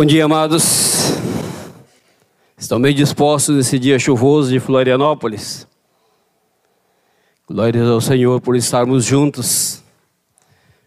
Bom 0.00 0.06
dia, 0.06 0.24
amados. 0.24 1.12
Estão 2.56 2.80
bem 2.80 2.94
dispostos 2.94 3.54
nesse 3.54 3.78
dia 3.78 3.98
chuvoso 3.98 4.48
de 4.48 4.58
Florianópolis? 4.58 5.68
Glórias 7.46 7.86
ao 7.86 8.00
Senhor 8.00 8.40
por 8.40 8.56
estarmos 8.56 9.04
juntos. 9.04 9.84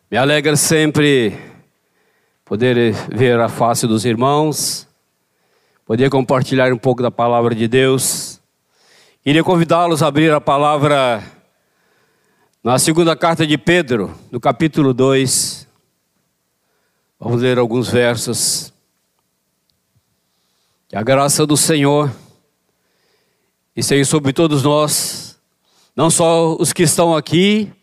Me 0.10 0.18
alegra 0.18 0.56
sempre 0.56 1.38
poder 2.44 2.92
ver 3.16 3.40
a 3.40 3.48
face 3.48 3.86
dos 3.86 4.04
irmãos, 4.04 4.88
poder 5.86 6.10
compartilhar 6.10 6.74
um 6.74 6.78
pouco 6.80 7.04
da 7.04 7.12
palavra 7.12 7.54
de 7.54 7.68
Deus. 7.68 8.42
Queria 9.24 9.44
convidá-los 9.44 10.02
a 10.02 10.08
abrir 10.08 10.34
a 10.34 10.42
palavra 10.42 11.24
na 12.64 12.80
segunda 12.80 13.16
carta 13.16 13.46
de 13.46 13.60
Pedro, 13.60 14.12
no 14.32 14.40
capítulo 14.40 14.92
2. 14.92 15.68
Vamos 17.20 17.44
ler 17.44 17.60
alguns 17.60 17.92
versos. 17.92 18.74
Que 20.94 20.98
a 20.98 21.02
graça 21.02 21.44
do 21.44 21.58
Senhor 21.58 22.16
esteja 23.76 24.06
sobre 24.06 24.32
todos 24.32 24.62
nós, 24.62 25.40
não 25.96 26.08
só 26.12 26.56
os 26.56 26.72
que 26.72 26.84
estão 26.84 27.16
aqui, 27.16 27.74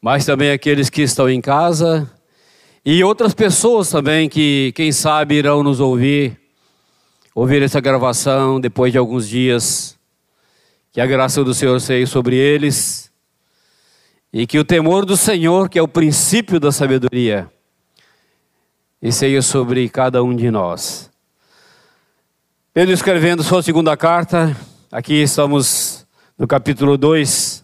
mas 0.00 0.26
também 0.26 0.50
aqueles 0.50 0.90
que 0.90 1.02
estão 1.02 1.30
em 1.30 1.40
casa 1.40 2.10
e 2.84 3.04
outras 3.04 3.32
pessoas 3.32 3.88
também 3.90 4.28
que, 4.28 4.72
quem 4.74 4.90
sabe, 4.90 5.36
irão 5.36 5.62
nos 5.62 5.78
ouvir, 5.78 6.36
ouvir 7.32 7.62
essa 7.62 7.80
gravação 7.80 8.60
depois 8.60 8.90
de 8.90 8.98
alguns 8.98 9.28
dias. 9.28 9.96
Que 10.90 11.00
a 11.00 11.06
graça 11.06 11.44
do 11.44 11.54
Senhor 11.54 11.80
seja 11.80 12.10
sobre 12.10 12.34
eles 12.34 13.08
e 14.32 14.48
que 14.48 14.58
o 14.58 14.64
temor 14.64 15.06
do 15.06 15.16
Senhor, 15.16 15.68
que 15.68 15.78
é 15.78 15.82
o 15.82 15.86
princípio 15.86 16.58
da 16.58 16.72
sabedoria, 16.72 17.48
e 19.00 19.12
seja 19.12 19.42
sobre 19.42 19.88
cada 19.88 20.24
um 20.24 20.34
de 20.34 20.50
nós. 20.50 21.11
Pedro 22.74 22.94
escrevendo 22.94 23.42
sua 23.42 23.62
segunda 23.62 23.94
carta, 23.98 24.56
aqui 24.90 25.22
estamos 25.22 26.06
no 26.38 26.46
capítulo 26.46 26.96
2. 26.96 27.62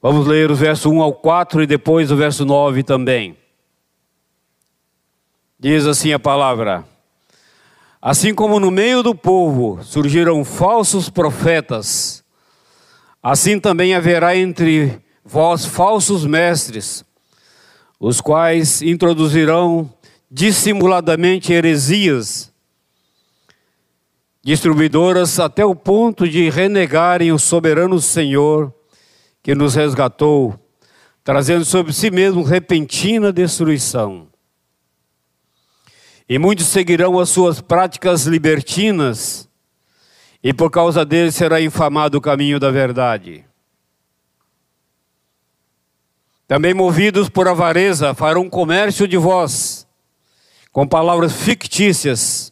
Vamos 0.00 0.26
ler 0.26 0.50
o 0.50 0.54
verso 0.54 0.88
1 0.90 1.02
ao 1.02 1.12
4 1.12 1.62
e 1.62 1.66
depois 1.66 2.10
o 2.10 2.16
verso 2.16 2.46
9 2.46 2.82
também. 2.82 3.36
Diz 5.60 5.84
assim 5.84 6.14
a 6.14 6.18
palavra: 6.18 6.82
Assim 8.00 8.34
como 8.34 8.58
no 8.58 8.70
meio 8.70 9.02
do 9.02 9.14
povo 9.14 9.84
surgiram 9.84 10.42
falsos 10.46 11.10
profetas, 11.10 12.24
assim 13.22 13.60
também 13.60 13.94
haverá 13.94 14.34
entre 14.34 14.98
vós 15.22 15.66
falsos 15.66 16.24
mestres, 16.24 17.04
os 18.00 18.18
quais 18.18 18.80
introduzirão 18.80 19.92
dissimuladamente 20.30 21.52
heresias 21.52 22.50
distribuidoras 24.42 25.38
até 25.38 25.64
o 25.64 25.74
ponto 25.74 26.28
de 26.28 26.50
renegarem 26.50 27.30
o 27.30 27.38
soberano 27.38 28.00
Senhor 28.00 28.74
que 29.42 29.54
nos 29.54 29.74
resgatou, 29.74 30.58
trazendo 31.24 31.64
sobre 31.64 31.92
si 31.92 32.10
mesmo 32.10 32.42
repentina 32.42 33.32
destruição. 33.32 34.28
E 36.28 36.38
muitos 36.38 36.66
seguirão 36.66 37.18
as 37.18 37.28
suas 37.28 37.60
práticas 37.60 38.26
libertinas, 38.26 39.48
e 40.42 40.52
por 40.52 40.70
causa 40.70 41.04
deles 41.04 41.34
será 41.34 41.60
infamado 41.60 42.18
o 42.18 42.20
caminho 42.20 42.58
da 42.58 42.70
verdade. 42.70 43.44
Também 46.48 46.74
movidos 46.74 47.28
por 47.28 47.46
avareza, 47.46 48.14
farão 48.14 48.50
comércio 48.50 49.06
de 49.06 49.16
vós, 49.16 49.86
com 50.72 50.86
palavras 50.86 51.32
fictícias, 51.32 52.51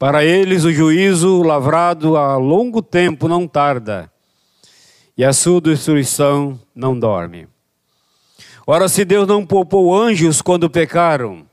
para 0.00 0.24
eles 0.24 0.64
o 0.64 0.72
juízo 0.72 1.42
lavrado 1.42 2.16
há 2.16 2.34
longo 2.38 2.80
tempo 2.80 3.28
não 3.28 3.46
tarda, 3.46 4.10
e 5.14 5.22
a 5.22 5.30
sua 5.30 5.60
destruição 5.60 6.58
não 6.74 6.98
dorme. 6.98 7.46
Ora, 8.66 8.88
se 8.88 9.04
Deus 9.04 9.28
não 9.28 9.44
poupou 9.44 9.94
anjos 9.94 10.40
quando 10.40 10.70
pecaram, 10.70 11.44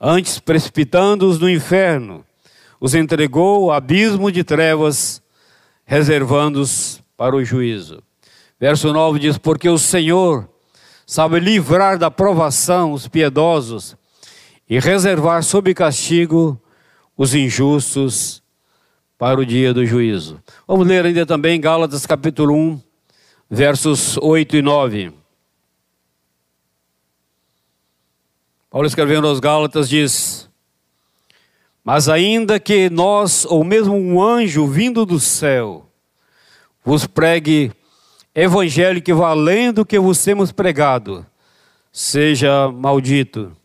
antes 0.00 0.40
precipitando-os 0.40 1.38
no 1.38 1.48
inferno, 1.48 2.24
os 2.80 2.92
entregou 2.92 3.70
ao 3.70 3.76
abismo 3.76 4.32
de 4.32 4.42
trevas, 4.42 5.22
reservando-os 5.84 7.00
para 7.16 7.36
o 7.36 7.44
juízo. 7.44 8.02
Verso 8.58 8.92
9 8.92 9.20
diz: 9.20 9.38
Porque 9.38 9.68
o 9.68 9.78
Senhor 9.78 10.48
sabe 11.06 11.38
livrar 11.38 11.96
da 11.96 12.10
provação 12.10 12.94
os 12.94 13.06
piedosos 13.06 13.96
e 14.68 14.80
reservar 14.80 15.44
sob 15.44 15.72
castigo 15.72 16.60
os 17.22 17.36
injustos 17.36 18.42
para 19.16 19.38
o 19.38 19.46
dia 19.46 19.72
do 19.72 19.86
juízo. 19.86 20.42
Vamos 20.66 20.84
ler 20.88 21.06
ainda 21.06 21.24
também 21.24 21.60
Gálatas 21.60 22.04
capítulo 22.04 22.52
1, 22.52 22.80
versos 23.48 24.18
8 24.18 24.56
e 24.56 24.62
9. 24.62 25.12
Paulo 28.68 28.88
escrevendo 28.88 29.28
aos 29.28 29.38
Gálatas 29.38 29.88
diz: 29.88 30.50
Mas 31.84 32.08
ainda 32.08 32.58
que 32.58 32.90
nós, 32.90 33.44
ou 33.44 33.62
mesmo 33.62 33.94
um 33.94 34.20
anjo 34.20 34.66
vindo 34.66 35.06
do 35.06 35.20
céu, 35.20 35.88
vos 36.84 37.06
pregue 37.06 37.70
evangelho 38.34 39.00
que 39.00 39.14
valendo 39.14 39.76
do 39.76 39.86
que 39.86 39.96
vos 39.96 40.20
temos 40.24 40.50
pregado, 40.50 41.24
seja 41.92 42.68
maldito. 42.68 43.56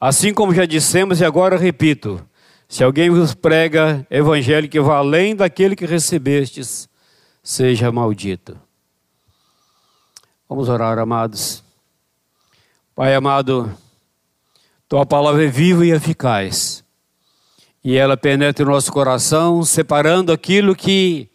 Assim 0.00 0.34
como 0.34 0.54
já 0.54 0.66
dissemos 0.66 1.20
e 1.20 1.24
agora 1.24 1.56
repito: 1.56 2.24
se 2.68 2.84
alguém 2.84 3.10
vos 3.10 3.34
prega 3.34 4.06
evangelho 4.10 4.68
que 4.68 4.80
vá 4.80 4.98
além 4.98 5.34
daquele 5.34 5.76
que 5.76 5.86
recebestes, 5.86 6.88
seja 7.42 7.90
maldito. 7.92 8.58
Vamos 10.48 10.68
orar, 10.68 10.98
amados. 10.98 11.62
Pai 12.94 13.14
amado, 13.14 13.72
tua 14.88 15.04
palavra 15.04 15.44
é 15.44 15.48
viva 15.48 15.84
e 15.84 15.90
eficaz, 15.90 16.84
e 17.84 17.96
ela 17.96 18.16
penetra 18.16 18.64
o 18.64 18.70
nosso 18.70 18.90
coração, 18.90 19.62
separando 19.64 20.32
aquilo 20.32 20.74
que 20.74 21.28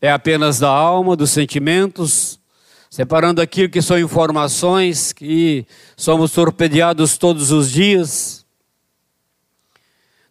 é 0.00 0.10
apenas 0.10 0.58
da 0.58 0.68
alma, 0.68 1.14
dos 1.14 1.30
sentimentos, 1.30 2.40
separando 2.90 3.40
aquilo 3.40 3.68
que 3.68 3.82
são 3.82 3.98
informações 3.98 5.12
que 5.12 5.66
somos 5.96 6.32
torpedeados 6.32 7.18
todos 7.18 7.50
os 7.50 7.70
dias, 7.70 8.46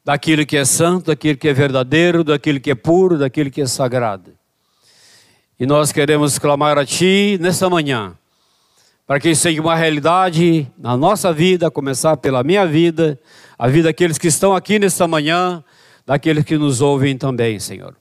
daquilo 0.04 0.46
que 0.46 0.56
é 0.56 0.66
santo, 0.66 1.08
daquilo 1.08 1.38
que 1.38 1.48
é 1.50 1.54
verdadeiro, 1.54 2.24
daquilo 2.24 2.60
que 2.60 2.72
é 2.72 2.76
puro, 2.76 3.18
daquilo 3.18 3.52
que 3.52 3.62
é 3.62 3.68
sagrado. 3.68 4.32
E 5.60 5.66
nós 5.66 5.92
queremos 5.92 6.40
clamar 6.40 6.78
a 6.78 6.86
Ti 6.86 7.38
nesta 7.42 7.70
manhã, 7.70 8.18
para 9.06 9.20
que 9.20 9.30
isso 9.30 9.42
seja 9.42 9.62
uma 9.62 9.76
realidade 9.76 10.66
na 10.78 10.96
nossa 10.96 11.34
vida, 11.34 11.70
começar 11.70 12.18
pela 12.18 12.44
minha 12.44 12.66
vida, 12.66 13.20
a 13.58 13.68
vida 13.68 13.90
daqueles 13.90 14.18
que 14.18 14.28
estão 14.28 14.56
aqui 14.56 14.80
nesta 14.80 15.08
manhã, 15.08 15.64
daqueles 16.06 16.46
que 16.46 16.58
nos 16.58 16.80
ouvem 16.80 17.18
também, 17.18 17.60
Senhor. 17.60 17.96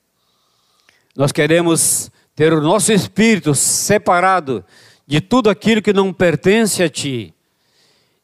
Nós 1.17 1.33
queremos 1.33 2.11
ter 2.37 2.53
o 2.53 2.61
nosso 2.61 2.93
espírito 2.93 3.55
separado 3.55 4.63
de 5.07 5.23
tudo 5.23 5.49
aquilo 5.49 5.81
que 5.81 5.93
não 5.93 6.13
pertence 6.13 6.83
a 6.83 6.89
Ti, 6.89 7.35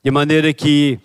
de 0.05 0.11
maneira 0.11 0.53
que 0.53 1.01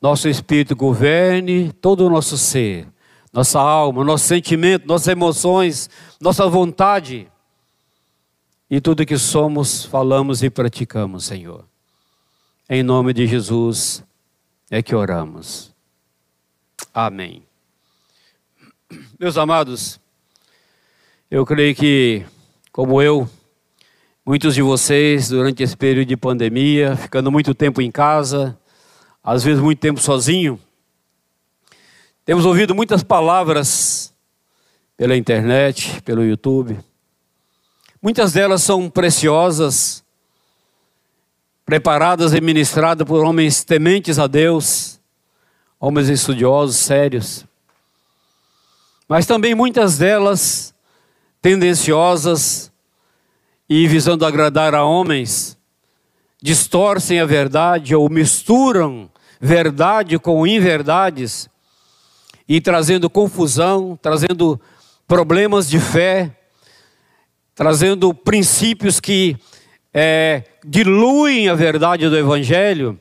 nosso 0.00 0.26
espírito 0.26 0.74
governe 0.74 1.70
todo 1.70 2.06
o 2.06 2.10
nosso 2.10 2.38
ser, 2.38 2.88
nossa 3.30 3.60
alma, 3.60 4.02
nosso 4.02 4.24
sentimento, 4.24 4.86
nossas 4.86 5.08
emoções, 5.08 5.90
nossa 6.18 6.48
vontade 6.48 7.30
e 8.70 8.80
tudo 8.80 9.04
que 9.04 9.18
somos, 9.18 9.84
falamos 9.84 10.42
e 10.42 10.48
praticamos, 10.48 11.24
Senhor. 11.24 11.66
Em 12.70 12.82
nome 12.82 13.12
de 13.12 13.26
Jesus 13.26 14.02
é 14.70 14.82
que 14.82 14.94
oramos. 14.94 15.74
Amém. 16.94 17.42
Meus 19.18 19.36
amados, 19.36 20.00
eu 21.30 21.44
creio 21.44 21.74
que, 21.74 22.24
como 22.72 23.02
eu, 23.02 23.28
muitos 24.24 24.54
de 24.54 24.62
vocês, 24.62 25.28
durante 25.28 25.62
esse 25.62 25.76
período 25.76 26.08
de 26.08 26.16
pandemia, 26.16 26.96
ficando 26.96 27.30
muito 27.30 27.54
tempo 27.54 27.82
em 27.82 27.90
casa, 27.90 28.58
às 29.22 29.44
vezes 29.44 29.62
muito 29.62 29.78
tempo 29.78 30.00
sozinho, 30.00 30.58
temos 32.24 32.46
ouvido 32.46 32.74
muitas 32.74 33.02
palavras 33.02 34.14
pela 34.96 35.14
internet, 35.14 36.00
pelo 36.00 36.24
YouTube. 36.24 36.78
Muitas 38.00 38.32
delas 38.32 38.62
são 38.62 38.88
preciosas, 38.88 40.02
preparadas 41.66 42.32
e 42.32 42.40
ministradas 42.40 43.06
por 43.06 43.22
homens 43.22 43.64
tementes 43.64 44.18
a 44.18 44.26
Deus, 44.26 44.98
homens 45.78 46.08
estudiosos, 46.08 46.76
sérios. 46.76 47.44
Mas 49.06 49.26
também 49.26 49.54
muitas 49.54 49.98
delas 49.98 50.74
tendenciosas 51.48 52.70
e 53.66 53.88
visando 53.88 54.26
agradar 54.26 54.74
a 54.74 54.84
homens, 54.84 55.56
distorcem 56.42 57.20
a 57.20 57.24
verdade 57.24 57.94
ou 57.94 58.10
misturam 58.10 59.10
verdade 59.40 60.18
com 60.18 60.46
inverdades 60.46 61.48
e 62.46 62.60
trazendo 62.60 63.08
confusão, 63.08 63.98
trazendo 64.02 64.60
problemas 65.06 65.70
de 65.70 65.80
fé, 65.80 66.36
trazendo 67.54 68.12
princípios 68.12 69.00
que 69.00 69.34
é, 69.94 70.44
diluem 70.62 71.48
a 71.48 71.54
verdade 71.54 72.10
do 72.10 72.18
Evangelho 72.18 73.00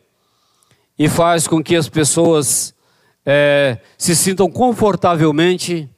e 0.97 1.09
faz 1.09 1.49
com 1.49 1.61
que 1.61 1.75
as 1.75 1.89
pessoas 1.89 2.73
é, 3.25 3.77
se 3.97 4.15
sintam 4.15 4.49
confortavelmente 4.49 5.89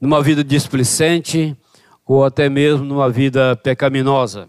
numa 0.00 0.22
vida 0.22 0.42
displicente 0.42 1.54
ou 2.06 2.24
até 2.24 2.48
mesmo 2.48 2.84
numa 2.84 3.10
vida 3.10 3.56
pecaminosa. 3.56 4.48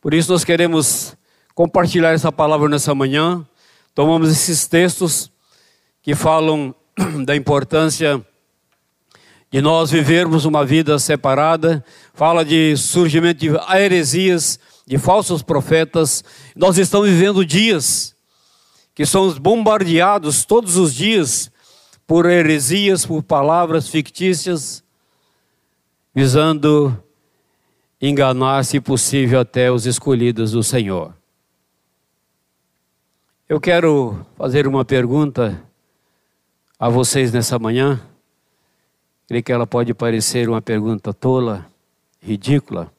Por 0.00 0.14
isso 0.14 0.32
nós 0.32 0.44
queremos 0.44 1.14
compartilhar 1.54 2.12
essa 2.12 2.32
palavra 2.32 2.68
nessa 2.68 2.94
manhã. 2.94 3.46
Tomamos 3.94 4.30
esses 4.30 4.66
textos 4.66 5.30
que 6.00 6.14
falam 6.14 6.74
da 7.26 7.36
importância 7.36 8.24
de 9.50 9.60
nós 9.60 9.90
vivermos 9.90 10.44
uma 10.44 10.64
vida 10.64 10.98
separada, 10.98 11.84
fala 12.14 12.44
de 12.44 12.76
surgimento 12.76 13.40
de 13.40 13.50
heresias, 13.74 14.58
de 14.86 14.98
falsos 14.98 15.42
profetas. 15.42 16.22
Nós 16.54 16.78
estamos 16.78 17.08
vivendo 17.08 17.44
dias 17.44 18.14
que 18.94 19.06
somos 19.06 19.38
bombardeados 19.38 20.44
todos 20.44 20.76
os 20.76 20.94
dias 20.94 21.50
por 22.06 22.26
heresias, 22.26 23.04
por 23.04 23.22
palavras 23.22 23.88
fictícias, 23.88 24.82
visando 26.18 27.00
enganar, 28.02 28.64
se 28.64 28.80
possível, 28.80 29.38
até 29.38 29.70
os 29.70 29.86
escolhidos 29.86 30.50
do 30.50 30.64
Senhor. 30.64 31.14
Eu 33.48 33.60
quero 33.60 34.26
fazer 34.36 34.66
uma 34.66 34.84
pergunta 34.84 35.62
a 36.76 36.88
vocês 36.88 37.30
nessa 37.30 37.56
manhã. 37.56 38.00
Creio 39.28 39.44
que 39.44 39.52
ela 39.52 39.64
pode 39.64 39.94
parecer 39.94 40.48
uma 40.48 40.60
pergunta 40.60 41.14
tola, 41.14 41.64
ridícula, 42.20 42.92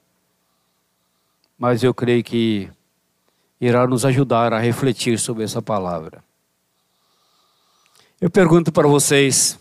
mas 1.57 1.83
eu 1.83 1.93
creio 1.93 2.23
que 2.23 2.71
irá 3.59 3.85
nos 3.85 4.05
ajudar 4.05 4.53
a 4.53 4.59
refletir 4.59 5.19
sobre 5.19 5.43
essa 5.43 5.61
palavra. 5.61 6.23
Eu 8.21 8.29
pergunto 8.29 8.71
para 8.71 8.87
vocês: 8.87 9.59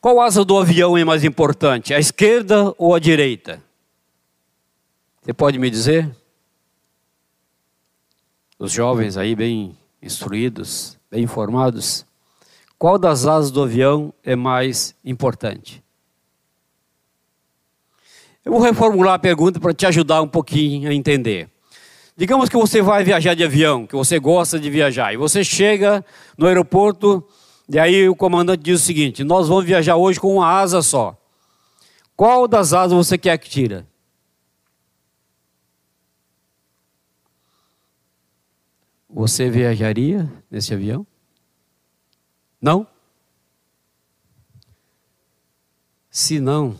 qual 0.00 0.20
asa 0.20 0.44
do 0.44 0.56
avião 0.58 0.96
é 0.96 1.04
mais 1.04 1.24
importante, 1.24 1.94
a 1.94 1.98
esquerda 1.98 2.74
ou 2.78 2.94
a 2.94 2.98
direita? 2.98 3.62
Você 5.22 5.32
pode 5.32 5.58
me 5.58 5.68
dizer? 5.68 6.14
Os 8.58 8.72
jovens 8.72 9.16
aí, 9.16 9.34
bem 9.34 9.76
instruídos, 10.00 10.96
bem 11.10 11.24
informados. 11.24 12.06
Qual 12.78 12.98
das 12.98 13.26
asas 13.26 13.50
do 13.50 13.62
avião 13.62 14.12
é 14.22 14.36
mais 14.36 14.94
importante? 15.04 15.82
Eu 18.44 18.52
vou 18.52 18.60
reformular 18.60 19.14
a 19.14 19.18
pergunta 19.18 19.58
para 19.58 19.74
te 19.74 19.86
ajudar 19.86 20.22
um 20.22 20.28
pouquinho 20.28 20.88
a 20.88 20.94
entender. 20.94 21.50
Digamos 22.16 22.48
que 22.48 22.56
você 22.56 22.80
vai 22.80 23.02
viajar 23.02 23.34
de 23.34 23.42
avião, 23.42 23.86
que 23.86 23.96
você 23.96 24.18
gosta 24.18 24.58
de 24.58 24.70
viajar, 24.70 25.12
e 25.12 25.16
você 25.16 25.42
chega 25.42 26.04
no 26.38 26.46
aeroporto, 26.46 27.26
e 27.68 27.78
aí 27.78 28.08
o 28.08 28.14
comandante 28.14 28.62
diz 28.62 28.80
o 28.80 28.84
seguinte: 28.84 29.24
Nós 29.24 29.48
vamos 29.48 29.64
viajar 29.64 29.96
hoje 29.96 30.20
com 30.20 30.34
uma 30.36 30.46
asa 30.46 30.82
só. 30.82 31.16
Qual 32.14 32.46
das 32.46 32.72
asas 32.72 32.96
você 32.96 33.18
quer 33.18 33.36
que 33.38 33.48
tira? 33.48 33.86
Você 39.08 39.50
viajaria 39.50 40.30
nesse 40.50 40.72
avião? 40.72 41.06
Não? 42.60 42.86
Se 46.10 46.40
não, 46.40 46.78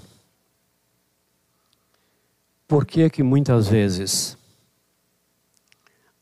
por 2.67 2.87
que 2.87 3.11
que 3.11 3.23
muitas 3.23 3.69
vezes 3.69 4.37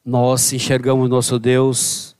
nós 0.05 0.53
enxergamos 0.53 1.09
nosso 1.09 1.39
Deus 1.39 2.14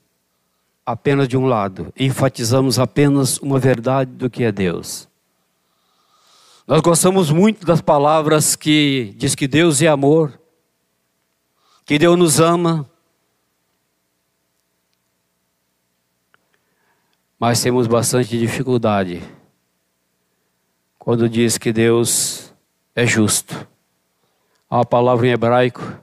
apenas 0.85 1.27
de 1.27 1.35
um 1.35 1.45
lado, 1.45 1.91
enfatizamos 1.97 2.77
apenas 2.77 3.37
uma 3.39 3.57
verdade 3.57 4.11
do 4.11 4.29
que 4.29 4.43
é 4.43 4.51
Deus? 4.51 5.07
Nós 6.67 6.81
gostamos 6.81 7.31
muito 7.31 7.65
das 7.65 7.81
palavras 7.81 8.55
que 8.55 9.13
diz 9.17 9.35
que 9.35 9.47
Deus 9.47 9.81
é 9.81 9.87
amor, 9.87 10.39
que 11.85 11.97
Deus 11.97 12.17
nos 12.17 12.39
ama, 12.39 12.89
mas 17.39 17.61
temos 17.61 17.85
bastante 17.85 18.37
dificuldade 18.39 19.21
quando 20.97 21.29
diz 21.29 21.59
que 21.59 21.71
Deus 21.71 22.51
é 22.95 23.05
justo. 23.05 23.67
Há 24.67 24.77
uma 24.77 24.85
palavra 24.85 25.27
em 25.27 25.31
hebraico, 25.31 25.99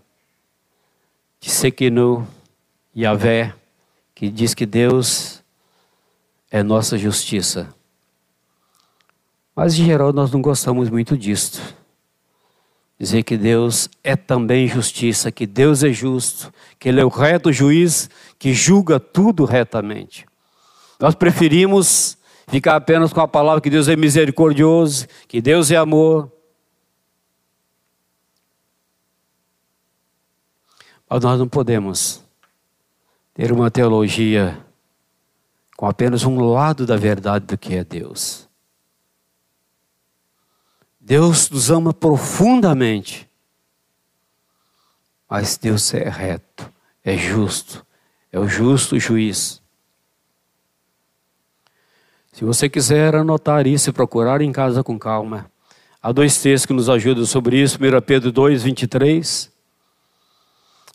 Tsekinu, 1.41 2.25
Yahvé, 2.97 3.53
que 4.23 4.31
diz 4.31 4.55
que 4.55 4.65
Deus 4.65 5.43
é 6.49 6.63
nossa 6.63 6.97
justiça. 6.97 7.75
Mas 9.53 9.77
em 9.77 9.85
geral 9.85 10.13
nós 10.13 10.31
não 10.31 10.41
gostamos 10.41 10.89
muito 10.89 11.19
disto. 11.19 11.61
Dizer 12.97 13.25
que 13.25 13.37
Deus 13.37 13.91
é 14.05 14.15
também 14.15 14.69
justiça, 14.69 15.33
que 15.33 15.45
Deus 15.45 15.83
é 15.83 15.91
justo, 15.91 16.55
que 16.79 16.89
Ele 16.89 17.01
é 17.01 17.05
o 17.05 17.09
reto 17.09 17.53
juiz 17.53 18.09
que 18.39 18.55
julga 18.55 19.01
tudo 19.01 19.45
retamente. 19.45 20.25
Nós 21.01 21.17
preferimos 21.17 22.17
ficar 22.47 22.77
apenas 22.77 23.13
com 23.13 23.21
a 23.21 23.27
palavra 23.27 23.61
que 23.61 23.71
Deus 23.71 23.89
é 23.89 23.97
misericordioso, 23.97 25.09
que 25.27 25.41
Deus 25.41 25.69
é 25.73 25.77
amor. 25.77 26.31
Mas 31.11 31.21
nós 31.25 31.41
não 31.41 31.49
podemos 31.49 32.22
ter 33.35 33.53
uma 33.53 33.71
teologia 33.71 34.65
com 35.77 35.87
apenas 35.87 36.25
um 36.25 36.39
lado 36.41 36.87
da 36.87 36.97
verdade 36.97 37.47
do 37.47 37.59
que 37.59 37.75
é 37.75 37.83
Deus. 37.83 38.49
Deus 41.01 41.51
nos 41.51 41.71
ama 41.71 41.93
profundamente, 41.93 43.29
mas 45.29 45.57
Deus 45.57 45.93
é 45.95 46.09
reto, 46.09 46.71
é 47.03 47.17
justo, 47.17 47.85
é 48.31 48.39
o 48.39 48.47
justo 48.47 48.99
juiz. 49.01 49.61
Se 52.33 52.45
você 52.45 52.69
quiser 52.69 53.15
anotar 53.17 53.67
isso 53.67 53.91
e 53.91 53.93
procurar 53.93 54.41
em 54.41 54.53
casa 54.53 54.85
com 54.85 54.99
calma, 54.99 55.51
há 56.01 56.13
dois 56.13 56.41
textos 56.41 56.67
que 56.67 56.73
nos 56.73 56.89
ajudam 56.89 57.27
sobre 57.27 57.61
isso: 57.61 57.77
1 57.77 58.01
Pedro 58.03 58.31
2, 58.31 58.63
23 58.63 59.51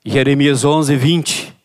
e 0.05 0.11
Jeremias 0.11 0.63
11, 0.63 0.95
20. 0.95 1.56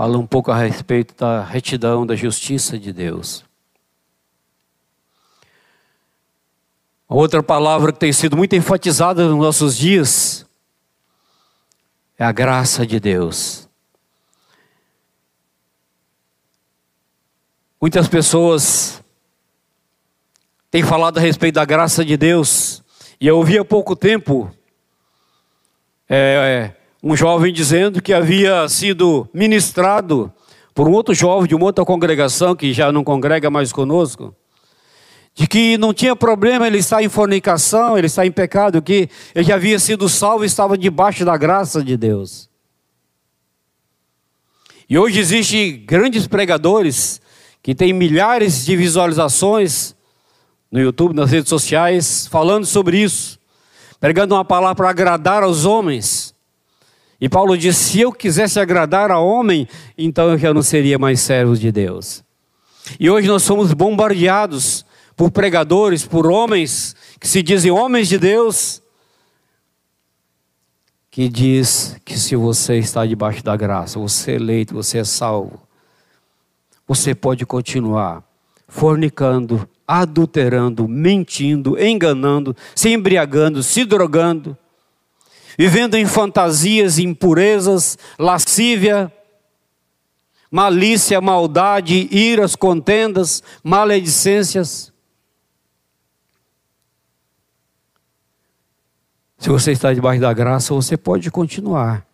Fala 0.00 0.16
um 0.16 0.26
pouco 0.26 0.50
a 0.50 0.56
respeito 0.56 1.14
da 1.14 1.44
retidão, 1.44 2.06
da 2.06 2.16
justiça 2.16 2.78
de 2.78 2.90
Deus. 2.90 3.44
outra 7.06 7.42
palavra 7.42 7.92
que 7.92 7.98
tem 7.98 8.10
sido 8.10 8.34
muito 8.34 8.56
enfatizada 8.56 9.28
nos 9.28 9.36
nossos 9.36 9.76
dias 9.76 10.46
é 12.18 12.24
a 12.24 12.32
graça 12.32 12.86
de 12.86 12.98
Deus. 12.98 13.68
Muitas 17.78 18.08
pessoas 18.08 19.04
têm 20.70 20.82
falado 20.82 21.18
a 21.18 21.20
respeito 21.20 21.56
da 21.56 21.64
graça 21.66 22.02
de 22.02 22.16
Deus, 22.16 22.82
e 23.20 23.26
eu 23.26 23.36
ouvi 23.36 23.58
há 23.58 23.64
pouco 23.66 23.94
tempo 23.94 24.50
é, 26.08 26.74
um 27.02 27.16
jovem 27.16 27.52
dizendo 27.52 28.02
que 28.02 28.12
havia 28.12 28.68
sido 28.68 29.28
ministrado 29.32 30.30
por 30.74 30.86
um 30.86 30.92
outro 30.92 31.14
jovem 31.14 31.48
de 31.48 31.54
uma 31.54 31.64
outra 31.64 31.84
congregação 31.84 32.54
que 32.54 32.72
já 32.72 32.92
não 32.92 33.02
congrega 33.02 33.50
mais 33.50 33.72
conosco, 33.72 34.34
de 35.34 35.46
que 35.46 35.78
não 35.78 35.94
tinha 35.94 36.14
problema 36.14 36.66
ele 36.66 36.78
estar 36.78 37.02
em 37.02 37.08
fornicação, 37.08 37.96
ele 37.96 38.06
estar 38.06 38.26
em 38.26 38.32
pecado, 38.32 38.82
que 38.82 39.08
ele 39.34 39.44
já 39.44 39.54
havia 39.54 39.78
sido 39.78 40.08
salvo 40.08 40.44
e 40.44 40.46
estava 40.46 40.76
debaixo 40.76 41.24
da 41.24 41.36
graça 41.36 41.82
de 41.82 41.96
Deus. 41.96 42.48
E 44.88 44.98
hoje 44.98 45.20
existem 45.20 45.84
grandes 45.86 46.26
pregadores 46.26 47.20
que 47.62 47.74
tem 47.74 47.92
milhares 47.92 48.64
de 48.64 48.76
visualizações 48.76 49.94
no 50.70 50.80
YouTube, 50.80 51.14
nas 51.14 51.30
redes 51.30 51.48
sociais, 51.48 52.26
falando 52.26 52.66
sobre 52.66 52.98
isso, 52.98 53.38
pregando 53.98 54.34
uma 54.34 54.44
palavra 54.44 54.74
para 54.74 54.90
agradar 54.90 55.42
aos 55.42 55.64
homens. 55.64 56.29
E 57.20 57.28
Paulo 57.28 57.56
diz: 57.56 57.76
se 57.76 58.00
eu 58.00 58.12
quisesse 58.12 58.58
agradar 58.58 59.10
a 59.10 59.18
homem, 59.18 59.68
então 59.98 60.30
eu 60.30 60.38
já 60.38 60.54
não 60.54 60.62
seria 60.62 60.98
mais 60.98 61.20
servo 61.20 61.56
de 61.56 61.70
Deus. 61.70 62.24
E 62.98 63.10
hoje 63.10 63.28
nós 63.28 63.42
somos 63.42 63.72
bombardeados 63.72 64.84
por 65.16 65.30
pregadores, 65.30 66.04
por 66.04 66.26
homens 66.26 66.96
que 67.20 67.28
se 67.28 67.42
dizem 67.42 67.70
homens 67.70 68.08
de 68.08 68.18
Deus, 68.18 68.82
que 71.10 71.28
diz 71.28 71.96
que 72.04 72.18
se 72.18 72.34
você 72.34 72.78
está 72.78 73.04
debaixo 73.04 73.44
da 73.44 73.54
graça, 73.54 73.98
você 73.98 74.32
é 74.32 74.34
eleito, 74.36 74.74
você 74.74 74.98
é 74.98 75.04
salvo, 75.04 75.60
você 76.88 77.14
pode 77.14 77.44
continuar 77.44 78.24
fornicando, 78.66 79.68
adulterando, 79.86 80.88
mentindo, 80.88 81.78
enganando, 81.78 82.56
se 82.74 82.88
embriagando, 82.88 83.62
se 83.62 83.84
drogando, 83.84 84.56
vivendo 85.60 85.94
em 85.94 86.06
fantasias, 86.06 86.98
impurezas, 86.98 87.98
lascívia, 88.18 89.12
malícia, 90.50 91.20
maldade, 91.20 92.08
iras, 92.10 92.56
contendas, 92.56 93.42
maledicências. 93.62 94.90
Se 99.36 99.50
você 99.50 99.72
está 99.72 99.92
debaixo 99.92 100.22
da 100.22 100.32
graça, 100.32 100.72
você 100.72 100.96
pode 100.96 101.30
continuar 101.30 102.06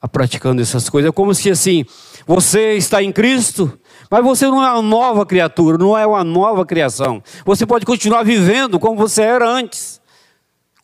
a 0.00 0.06
praticando 0.06 0.62
essas 0.62 0.88
coisas. 0.88 1.08
É 1.08 1.12
como 1.12 1.34
se 1.34 1.50
assim, 1.50 1.84
você 2.24 2.74
está 2.74 3.02
em 3.02 3.10
Cristo, 3.10 3.76
mas 4.08 4.22
você 4.22 4.46
não 4.46 4.64
é 4.64 4.70
uma 4.70 4.80
nova 4.80 5.26
criatura, 5.26 5.76
não 5.76 5.98
é 5.98 6.06
uma 6.06 6.22
nova 6.22 6.64
criação. 6.64 7.20
Você 7.44 7.66
pode 7.66 7.84
continuar 7.84 8.22
vivendo 8.22 8.78
como 8.78 8.96
você 8.96 9.22
era 9.22 9.44
antes, 9.44 10.00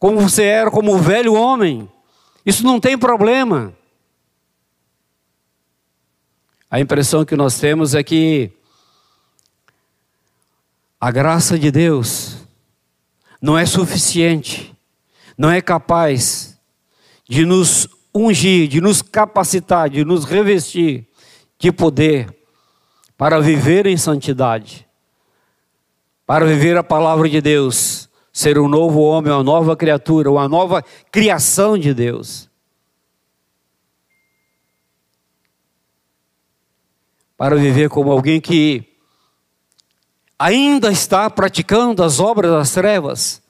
como 0.00 0.18
você 0.18 0.42
era 0.42 0.68
como 0.68 0.92
o 0.92 0.98
velho 0.98 1.34
homem. 1.34 1.88
Isso 2.44 2.64
não 2.64 2.80
tem 2.80 2.98
problema. 2.98 3.72
A 6.70 6.80
impressão 6.80 7.24
que 7.24 7.36
nós 7.36 7.58
temos 7.58 7.94
é 7.94 8.02
que 8.02 8.50
a 11.00 11.10
graça 11.10 11.58
de 11.58 11.70
Deus 11.70 12.38
não 13.40 13.58
é 13.58 13.66
suficiente 13.66 14.72
não 15.36 15.50
é 15.50 15.60
capaz 15.60 16.58
de 17.28 17.44
nos 17.44 17.88
ungir, 18.14 18.68
de 18.68 18.80
nos 18.80 19.02
capacitar, 19.02 19.88
de 19.88 20.04
nos 20.04 20.24
revestir 20.24 21.08
de 21.58 21.72
poder 21.72 22.32
para 23.16 23.40
viver 23.40 23.86
em 23.86 23.96
santidade, 23.96 24.86
para 26.26 26.44
viver 26.44 26.76
a 26.76 26.82
palavra 26.82 27.28
de 27.28 27.40
Deus, 27.40 28.08
ser 28.32 28.58
um 28.58 28.66
novo 28.66 29.00
homem, 29.00 29.30
uma 29.30 29.42
nova 29.42 29.76
criatura, 29.76 30.30
uma 30.30 30.48
nova 30.48 30.82
criação 31.10 31.76
de 31.76 31.92
Deus. 31.92 32.48
Para 37.36 37.56
viver 37.56 37.90
como 37.90 38.10
alguém 38.10 38.40
que 38.40 38.84
ainda 40.38 40.90
está 40.90 41.28
praticando 41.28 42.02
as 42.02 42.18
obras 42.20 42.50
das 42.50 42.70
trevas, 42.70 43.42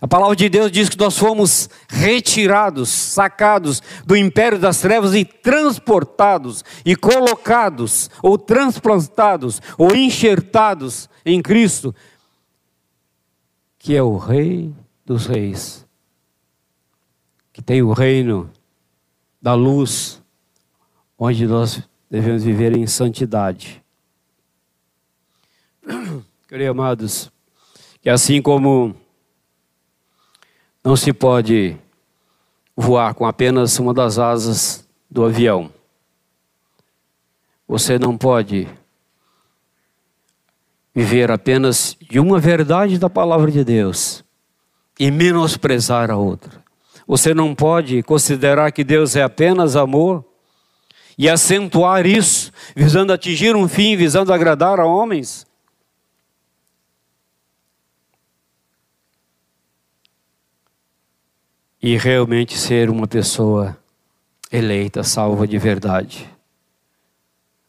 a 0.00 0.06
palavra 0.06 0.36
de 0.36 0.48
Deus 0.48 0.70
diz 0.70 0.88
que 0.88 0.98
nós 0.98 1.16
fomos 1.16 1.70
retirados, 1.88 2.90
sacados 2.90 3.82
do 4.04 4.14
império 4.14 4.58
das 4.58 4.78
trevas 4.78 5.14
e 5.14 5.24
transportados 5.24 6.62
e 6.84 6.94
colocados, 6.94 8.10
ou 8.22 8.36
transplantados, 8.36 9.60
ou 9.78 9.94
enxertados 9.94 11.08
em 11.24 11.40
Cristo, 11.40 11.94
que 13.86 13.94
é 13.94 14.02
o 14.02 14.16
Rei 14.16 14.74
dos 15.04 15.26
Reis, 15.26 15.86
que 17.52 17.62
tem 17.62 17.82
o 17.82 17.92
reino 17.92 18.50
da 19.40 19.54
luz, 19.54 20.20
onde 21.16 21.46
nós 21.46 21.88
devemos 22.10 22.42
viver 22.42 22.76
em 22.76 22.84
santidade. 22.88 23.80
Queridos 26.48 26.70
amados, 26.72 27.32
que 28.02 28.10
assim 28.10 28.42
como 28.42 28.92
não 30.82 30.96
se 30.96 31.12
pode 31.12 31.76
voar 32.76 33.14
com 33.14 33.24
apenas 33.24 33.78
uma 33.78 33.94
das 33.94 34.18
asas 34.18 34.84
do 35.08 35.24
avião. 35.24 35.72
Você 37.68 38.00
não 38.00 38.18
pode 38.18 38.68
viver 40.96 41.30
apenas 41.30 41.94
de 42.00 42.18
uma 42.18 42.40
verdade 42.40 42.98
da 42.98 43.10
palavra 43.10 43.52
de 43.52 43.62
Deus 43.62 44.24
e 44.98 45.10
menosprezar 45.10 46.10
a 46.10 46.16
outra. 46.16 46.64
Você 47.06 47.34
não 47.34 47.54
pode 47.54 48.02
considerar 48.02 48.72
que 48.72 48.82
Deus 48.82 49.14
é 49.14 49.22
apenas 49.22 49.76
amor 49.76 50.24
e 51.18 51.28
acentuar 51.28 52.06
isso, 52.06 52.50
visando 52.74 53.12
atingir 53.12 53.54
um 53.54 53.68
fim, 53.68 53.94
visando 53.94 54.32
agradar 54.32 54.80
a 54.80 54.86
homens. 54.86 55.44
e 61.82 61.96
realmente 61.96 62.58
ser 62.58 62.90
uma 62.90 63.06
pessoa 63.06 63.78
eleita, 64.50 65.04
salva 65.04 65.46
de 65.46 65.56
verdade. 65.56 66.28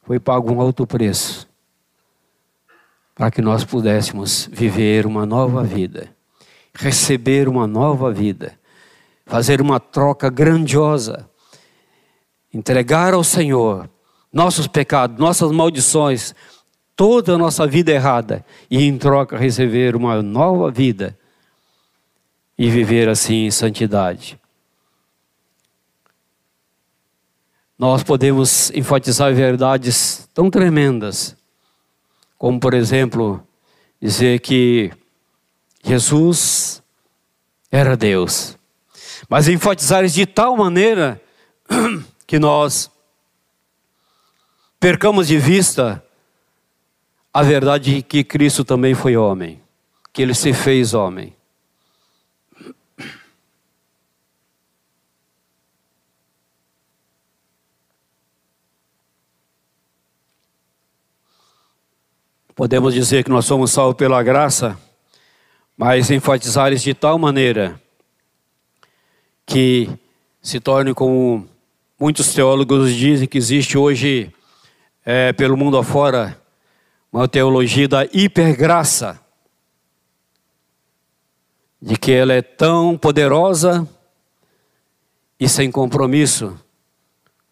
Foi 0.02 0.20
pago 0.20 0.52
um 0.52 0.60
alto 0.60 0.88
preço 0.88 1.47
para 3.18 3.32
que 3.32 3.42
nós 3.42 3.66
pudéssemos 3.66 4.48
viver 4.54 5.08
uma 5.08 5.26
nova 5.26 5.64
vida, 5.64 6.08
receber 6.72 7.50
uma 7.50 7.66
nova 7.66 8.14
vida, 8.14 8.54
fazer 9.26 9.60
uma 9.60 9.80
troca 9.80 10.30
grandiosa, 10.30 11.28
entregar 12.54 13.16
ao 13.16 13.24
Senhor 13.24 13.90
nossos 14.32 14.68
pecados, 14.68 15.18
nossas 15.18 15.52
maldições, 15.52 16.36
toda 16.96 17.34
a 17.34 17.38
nossa 17.40 17.66
vida 17.66 17.92
errada 17.92 18.46
e 18.70 18.84
em 18.84 18.96
troca 19.00 19.36
receber 19.36 19.96
uma 19.96 20.22
nova 20.22 20.70
vida 20.70 21.18
e 22.56 22.70
viver 22.70 23.10
assim 23.10 23.46
em 23.46 23.52
santidade. 23.52 24.40
Nós 27.80 28.04
podemos 28.04 28.70
enfatizar 28.76 29.34
verdades 29.34 30.30
tão 30.36 30.52
tremendas, 30.52 31.36
como, 32.38 32.60
por 32.60 32.74
exemplo, 32.74 33.42
dizer 34.02 34.40
que 34.40 34.92
Jesus 35.84 36.84
era 37.72 37.96
Deus, 37.96 38.58
mas 39.30 39.48
enfatizar 39.48 40.04
isso 40.04 40.16
de 40.16 40.26
tal 40.26 40.56
maneira 40.56 41.22
que 42.28 42.40
nós 42.40 42.92
percamos 44.80 45.28
de 45.28 45.38
vista 45.38 46.04
a 47.34 47.44
verdade 47.44 47.96
de 47.96 48.02
que 48.02 48.24
Cristo 48.24 48.66
também 48.66 48.96
foi 48.96 49.16
homem, 49.16 49.62
que 50.12 50.22
ele 50.22 50.34
se 50.34 50.54
fez 50.54 50.94
homem. 50.94 51.37
Podemos 62.58 62.92
dizer 62.92 63.24
que 63.24 63.30
nós 63.30 63.46
somos 63.46 63.70
salvos 63.70 63.96
pela 63.96 64.24
graça, 64.24 64.76
mas 65.78 66.10
enfatizar 66.10 66.74
isso 66.74 66.86
de 66.86 66.96
tal 66.96 67.20
maneira 67.20 67.80
que 69.46 69.88
se 70.42 70.60
torne 70.60 70.92
como 70.92 71.48
muitos 72.00 72.34
teólogos 72.34 72.96
dizem 72.96 73.28
que 73.28 73.38
existe 73.38 73.78
hoje 73.78 74.34
é, 75.06 75.32
pelo 75.34 75.56
mundo 75.56 75.78
afora 75.78 76.42
uma 77.14 77.28
teologia 77.28 77.88
da 77.88 78.06
hipergraça, 78.06 79.22
de 81.80 81.96
que 81.96 82.12
ela 82.12 82.34
é 82.34 82.42
tão 82.42 82.98
poderosa 82.98 83.88
e 85.40 85.48
sem 85.48 85.70
compromisso 85.70 86.60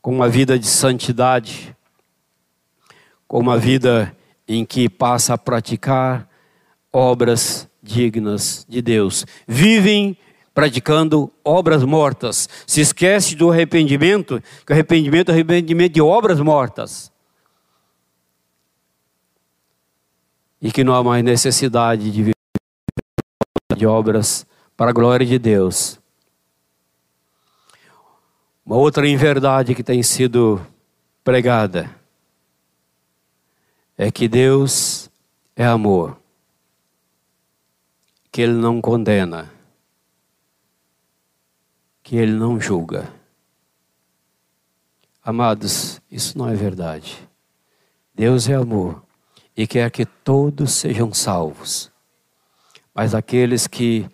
com 0.01 0.15
uma 0.15 0.27
vida 0.27 0.57
de 0.57 0.65
santidade, 0.65 1.77
com 3.27 3.37
uma 3.39 3.55
vida 3.55 4.11
em 4.47 4.65
que 4.65 4.87
passa 4.87 5.33
a 5.33 5.37
praticar 5.37 6.29
obras 6.91 7.67
dignas 7.81 8.65
de 8.67 8.81
Deus. 8.81 9.25
Vivem 9.47 10.17
praticando 10.53 11.31
obras 11.43 11.83
mortas. 11.83 12.47
Se 12.65 12.81
esquece 12.81 13.35
do 13.35 13.51
arrependimento, 13.51 14.41
que 14.65 14.71
o 14.71 14.73
arrependimento 14.73 15.29
é 15.29 15.33
arrependimento 15.33 15.93
de 15.93 16.01
obras 16.01 16.39
mortas. 16.39 17.11
E 20.61 20.71
que 20.71 20.83
não 20.83 20.95
há 20.95 21.03
mais 21.03 21.23
necessidade 21.23 22.09
de 22.09 22.23
viver 22.23 22.35
de 23.75 23.85
obras 23.85 24.47
para 24.77 24.91
a 24.91 24.93
glória 24.93 25.25
de 25.25 25.37
Deus. 25.37 25.99
Uma 28.65 28.77
outra 28.77 29.07
inverdade 29.07 29.75
que 29.75 29.83
tem 29.83 30.01
sido 30.01 30.65
pregada 31.23 31.93
é 33.97 34.11
que 34.11 34.27
Deus 34.27 35.09
é 35.55 35.65
amor, 35.65 36.17
que 38.31 38.41
Ele 38.41 38.53
não 38.53 38.81
condena, 38.81 39.51
que 42.03 42.17
Ele 42.17 42.33
não 42.33 42.59
julga. 42.59 43.11
Amados, 45.23 46.01
isso 46.11 46.37
não 46.37 46.47
é 46.47 46.53
verdade. 46.53 47.27
Deus 48.13 48.47
é 48.47 48.53
amor 48.53 49.01
e 49.55 49.65
quer 49.65 49.89
que 49.89 50.05
todos 50.05 50.73
sejam 50.73 51.13
salvos. 51.13 51.91
Mas 52.93 53.15
aqueles 53.15 53.65
que 53.65 54.07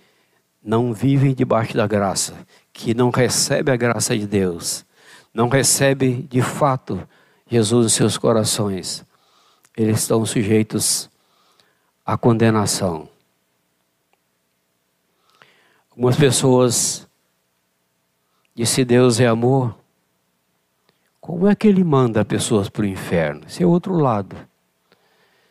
não 0.64 0.94
vivem 0.94 1.34
debaixo 1.34 1.76
da 1.76 1.88
graça, 1.88 2.36
que 2.72 2.94
não 2.94 3.10
recebe 3.10 3.72
a 3.72 3.76
graça 3.76 4.18
de 4.18 4.28
Deus, 4.28 4.86
não 5.34 5.50
recebe 5.50 6.24
de 6.30 6.42
fato 6.42 7.08
Jesus 7.48 7.88
em 7.88 7.96
seus 7.96 8.18
corações, 8.18 9.04
eles 9.76 10.00
estão 10.00 10.26
sujeitos 10.26 11.10
à 12.06 12.18
condenação. 12.18 13.08
Algumas 15.92 16.16
pessoas 16.16 17.08
dizem: 18.56 18.74
se 18.74 18.86
Deus 18.86 19.20
é 19.20 19.28
amor, 19.28 19.76
como 21.20 21.48
é 21.48 21.56
que 21.56 21.68
ele 21.68 21.84
manda 21.84 22.26
pessoas 22.26 22.70
para 22.70 22.84
o 22.84 22.86
inferno? 22.86 23.42
Esse 23.48 23.64
é 23.64 23.66
outro 23.66 23.96
lado. 23.96 24.36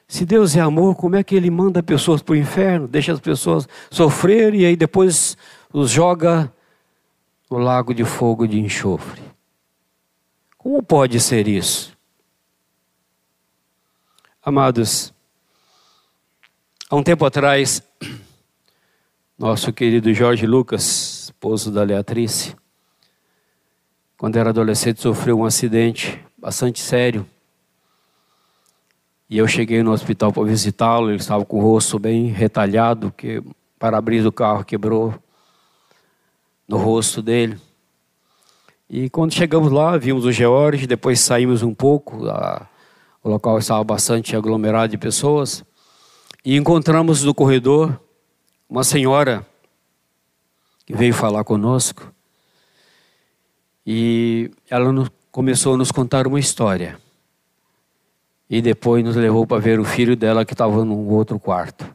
Se 0.09 0.27
Deus 0.27 0.57
é 0.57 0.61
amor, 0.61 0.97
como 0.97 1.15
é 1.15 1.23
que 1.23 1.37
ele 1.37 1.51
manda 1.51 1.83
pessoas 1.83 2.21
para 2.21 2.33
o 2.33 2.37
inferno? 2.37 2.89
Deixa 2.89 3.13
as 3.13 3.21
pessoas 3.21 3.69
sofrer 3.89 4.55
e 4.55 4.67
aí 4.67 4.75
depois 4.75 5.37
os 5.73 5.89
joga 5.89 6.53
no 7.49 7.59
lago 7.59 7.95
de 7.95 8.05
fogo 8.05 8.47
de 8.47 8.59
enxofre. 8.59 9.23
Como 10.59 10.83
pode 10.83 11.21
ser 11.21 11.47
isso? 11.47 11.97
Amados, 14.43 15.13
há 16.89 16.97
um 16.97 17.03
tempo 17.03 17.27
atrás, 17.27 17.83
nosso 19.39 19.71
querido 19.71 20.15
Jorge 20.15 20.47
Lucas, 20.47 21.25
esposo 21.25 21.71
da 21.71 21.83
Leatrice, 21.83 22.57
quando 24.17 24.37
era 24.37 24.49
adolescente, 24.49 25.03
sofreu 25.03 25.41
um 25.41 25.45
acidente 25.45 26.19
bastante 26.39 26.81
sério. 26.81 27.27
E 29.29 29.37
eu 29.37 29.47
cheguei 29.47 29.83
no 29.83 29.93
hospital 29.93 30.33
para 30.33 30.45
visitá-lo, 30.45 31.11
ele 31.11 31.19
estava 31.19 31.45
com 31.45 31.59
o 31.59 31.63
rosto 31.63 31.99
bem 31.99 32.29
retalhado, 32.29 33.13
que 33.15 33.41
o 33.41 33.55
para-brisa 33.79 34.25
do 34.25 34.33
carro 34.33 34.65
quebrou 34.65 35.15
no 36.67 36.79
rosto 36.79 37.21
dele. 37.21 37.61
E 38.89 39.11
quando 39.11 39.35
chegamos 39.35 39.71
lá, 39.71 39.99
vimos 39.99 40.25
o 40.25 40.33
George, 40.33 40.87
depois 40.87 41.21
saímos 41.21 41.63
um 41.63 41.75
pouco, 41.75 42.27
a, 42.27 42.67
o 43.23 43.29
local 43.29 43.59
estava 43.59 43.83
bastante 43.85 44.35
aglomerado 44.35 44.91
de 44.91 44.99
pessoas, 44.99 45.65
e 46.45 46.57
encontramos 46.57 47.23
no 47.23 47.35
corredor 47.35 48.01
uma 48.69 48.83
senhora 48.83 49.47
que 50.87 50.95
veio 50.95 51.13
falar 51.13 51.45
conosco. 51.45 52.13
E 53.87 54.51
ela 54.69 54.93
começou 55.31 55.75
a 55.75 55.77
nos 55.77 55.93
contar 55.93 56.27
uma 56.27 56.41
história. 56.41 56.99
E 58.49 58.63
depois 58.63 59.05
nos 59.05 59.17
levou 59.17 59.47
para 59.47 59.61
ver 59.61 59.79
o 59.79 59.85
filho 59.85 60.17
dela 60.17 60.45
que 60.45 60.55
estava 60.55 60.85
num 60.85 61.09
outro 61.09 61.39
quarto. 61.39 61.87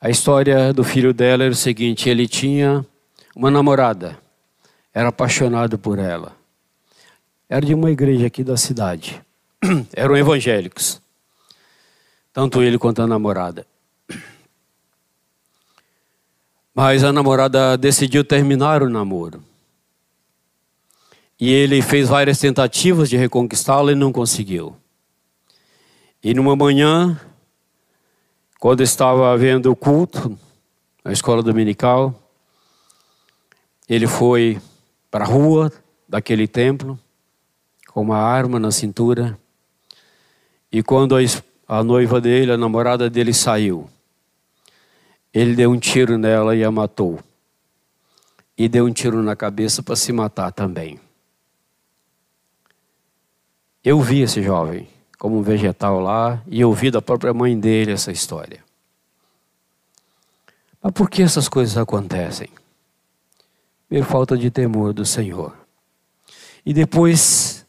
A 0.00 0.10
história 0.10 0.72
do 0.72 0.82
filho 0.82 1.14
dela 1.14 1.44
era 1.44 1.52
o 1.52 1.56
seguinte: 1.56 2.08
ele 2.08 2.26
tinha 2.26 2.84
uma 3.36 3.50
namorada, 3.50 4.18
era 4.92 5.08
apaixonado 5.08 5.78
por 5.78 5.98
ela. 5.98 6.36
Era 7.48 7.64
de 7.64 7.74
uma 7.74 7.90
igreja 7.90 8.26
aqui 8.26 8.42
da 8.42 8.56
cidade. 8.56 9.22
Eram 9.94 10.16
evangélicos. 10.16 11.00
Tanto 12.32 12.62
ele 12.62 12.78
quanto 12.78 13.02
a 13.02 13.06
namorada. 13.06 13.66
Mas 16.74 17.02
a 17.04 17.12
namorada 17.12 17.76
decidiu 17.76 18.24
terminar 18.24 18.82
o 18.82 18.88
namoro. 18.88 19.42
E 21.38 21.50
ele 21.50 21.82
fez 21.82 22.08
várias 22.08 22.38
tentativas 22.38 23.08
de 23.08 23.16
reconquistá-la 23.16 23.92
e 23.92 23.94
não 23.94 24.12
conseguiu. 24.12 24.76
E 26.22 26.34
numa 26.34 26.54
manhã, 26.54 27.18
quando 28.58 28.82
estava 28.82 29.32
havendo 29.32 29.70
o 29.70 29.76
culto 29.76 30.38
na 31.02 31.12
escola 31.12 31.42
dominical, 31.42 32.14
ele 33.88 34.06
foi 34.06 34.60
para 35.10 35.24
a 35.24 35.26
rua 35.26 35.72
daquele 36.06 36.46
templo 36.46 36.98
com 37.88 38.02
uma 38.02 38.18
arma 38.18 38.60
na 38.60 38.70
cintura. 38.70 39.39
E 40.72 40.82
quando 40.82 41.16
a, 41.66 41.82
noiva 41.82 42.20
dele, 42.20 42.52
a 42.52 42.56
namorada 42.56 43.10
dele 43.10 43.34
saiu, 43.34 43.88
ele 45.32 45.54
deu 45.54 45.70
um 45.70 45.78
tiro 45.78 46.16
nela 46.16 46.54
e 46.54 46.62
a 46.62 46.70
matou. 46.70 47.18
E 48.56 48.68
deu 48.68 48.86
um 48.86 48.92
tiro 48.92 49.22
na 49.22 49.34
cabeça 49.34 49.82
para 49.82 49.96
se 49.96 50.12
matar 50.12 50.52
também. 50.52 51.00
Eu 53.82 54.00
vi 54.00 54.20
esse 54.20 54.42
jovem 54.42 54.86
como 55.18 55.38
um 55.38 55.42
vegetal 55.42 56.00
lá 56.00 56.42
e 56.46 56.64
ouvi 56.64 56.90
da 56.90 57.02
própria 57.02 57.32
mãe 57.34 57.58
dele 57.58 57.92
essa 57.92 58.12
história. 58.12 58.62
Mas 60.82 60.92
por 60.92 61.10
que 61.10 61.22
essas 61.22 61.48
coisas 61.48 61.76
acontecem? 61.76 62.48
Por 63.88 64.04
falta 64.04 64.36
de 64.36 64.50
temor 64.50 64.92
do 64.92 65.04
Senhor. 65.04 65.54
E 66.64 66.72
depois, 66.72 67.66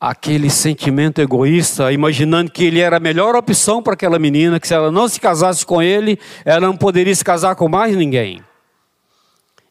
aquele 0.00 0.48
sentimento 0.48 1.20
egoísta, 1.20 1.92
imaginando 1.92 2.50
que 2.50 2.64
ele 2.64 2.80
era 2.80 2.96
a 2.96 3.00
melhor 3.00 3.36
opção 3.36 3.82
para 3.82 3.92
aquela 3.92 4.18
menina, 4.18 4.58
que 4.58 4.66
se 4.66 4.72
ela 4.72 4.90
não 4.90 5.06
se 5.06 5.20
casasse 5.20 5.66
com 5.66 5.82
ele, 5.82 6.18
ela 6.44 6.60
não 6.60 6.76
poderia 6.76 7.14
se 7.14 7.24
casar 7.24 7.54
com 7.54 7.68
mais 7.68 7.94
ninguém 7.94 8.42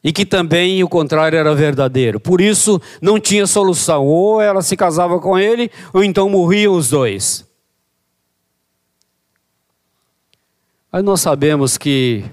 e 0.03 0.13
que 0.13 0.25
também 0.25 0.83
o 0.83 0.89
contrário 0.89 1.37
era 1.37 1.53
verdadeiro. 1.53 2.19
Por 2.19 2.39
isso 2.39 2.81
não 3.01 3.19
tinha 3.19 3.45
solução. 3.45 4.05
Ou 4.05 4.41
ela 4.41 4.61
se 4.61 4.77
casava 4.77 5.19
com 5.19 5.37
ele, 5.37 5.69
ou 5.93 6.03
então 6.03 6.29
morriam 6.29 6.73
os 6.73 6.89
dois. 6.89 7.45
Mas 10.91 11.03
nós 11.03 11.21
sabemos 11.21 11.77
que 11.77 12.23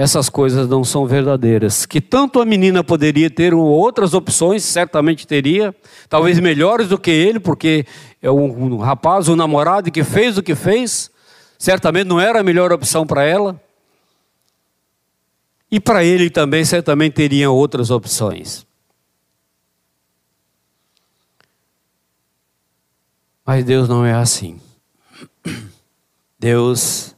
essas 0.00 0.30
coisas 0.30 0.66
não 0.66 0.82
são 0.82 1.06
verdadeiras. 1.06 1.84
Que 1.84 2.00
tanto 2.00 2.40
a 2.40 2.46
menina 2.46 2.82
poderia 2.82 3.28
ter 3.28 3.52
outras 3.52 4.14
opções, 4.14 4.64
certamente 4.64 5.26
teria, 5.26 5.76
talvez 6.08 6.40
melhores 6.40 6.88
do 6.88 6.96
que 6.96 7.10
ele, 7.10 7.38
porque 7.38 7.84
é 8.22 8.30
um, 8.30 8.78
rapaz, 8.78 9.28
um 9.28 9.36
namorado 9.36 9.90
que 9.90 10.02
fez 10.02 10.38
o 10.38 10.42
que 10.42 10.54
fez, 10.54 11.10
certamente 11.58 12.06
não 12.06 12.18
era 12.18 12.40
a 12.40 12.42
melhor 12.42 12.72
opção 12.72 13.06
para 13.06 13.24
ela. 13.24 13.62
E 15.70 15.78
para 15.78 16.02
ele 16.02 16.30
também 16.30 16.64
certamente 16.64 17.12
teria 17.12 17.50
outras 17.50 17.90
opções. 17.90 18.66
Mas 23.44 23.66
Deus 23.66 23.86
não 23.86 24.02
é 24.02 24.14
assim. 24.14 24.58
Deus 26.38 27.14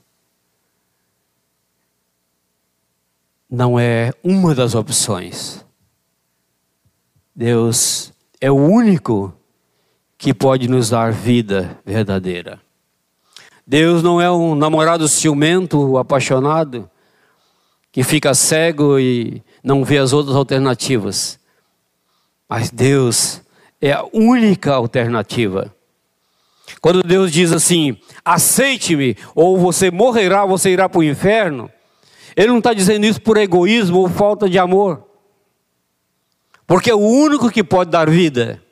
não 3.53 3.79
é 3.79 4.15
uma 4.25 4.55
das 4.55 4.75
opções. 4.75 5.63
Deus 7.37 8.11
é 8.41 8.51
o 8.51 8.57
único 8.57 9.31
que 10.17 10.33
pode 10.33 10.69
nos 10.69 10.89
dar 10.89 11.13
vida 11.13 11.79
verdadeira. 11.85 12.59
Deus 13.67 14.03
não 14.03 14.19
é 14.19 14.31
um 14.31 14.55
namorado 14.55 15.07
ciumento, 15.07 15.99
apaixonado 15.99 16.89
que 17.93 18.03
fica 18.03 18.33
cego 18.33 18.99
e 18.99 19.43
não 19.63 19.85
vê 19.85 19.99
as 19.99 20.15
outras 20.15 20.35
alternativas. 20.35 21.39
Mas 22.49 22.71
Deus 22.71 23.43
é 23.83 23.93
a 23.93 24.03
única 24.15 24.73
alternativa. 24.73 25.71
Quando 26.81 27.03
Deus 27.03 27.31
diz 27.31 27.53
assim: 27.53 27.99
aceite-me, 28.25 29.15
ou 29.35 29.59
você 29.59 29.91
morrerá, 29.91 30.47
você 30.47 30.71
irá 30.71 30.89
para 30.89 31.01
o 31.01 31.05
inferno, 31.05 31.71
Ele 32.37 32.49
não 32.49 32.59
está 32.59 32.73
dizendo 32.73 33.07
isso 33.07 33.21
por 33.21 33.37
egoísmo 33.37 33.99
ou 33.99 34.09
falta 34.09 34.49
de 34.49 34.59
amor, 34.59 35.07
porque 36.67 36.91
é 36.91 36.95
o 36.95 36.99
único 36.99 37.51
que 37.51 37.63
pode 37.63 37.91
dar 37.91 38.09
vida. 38.09 38.63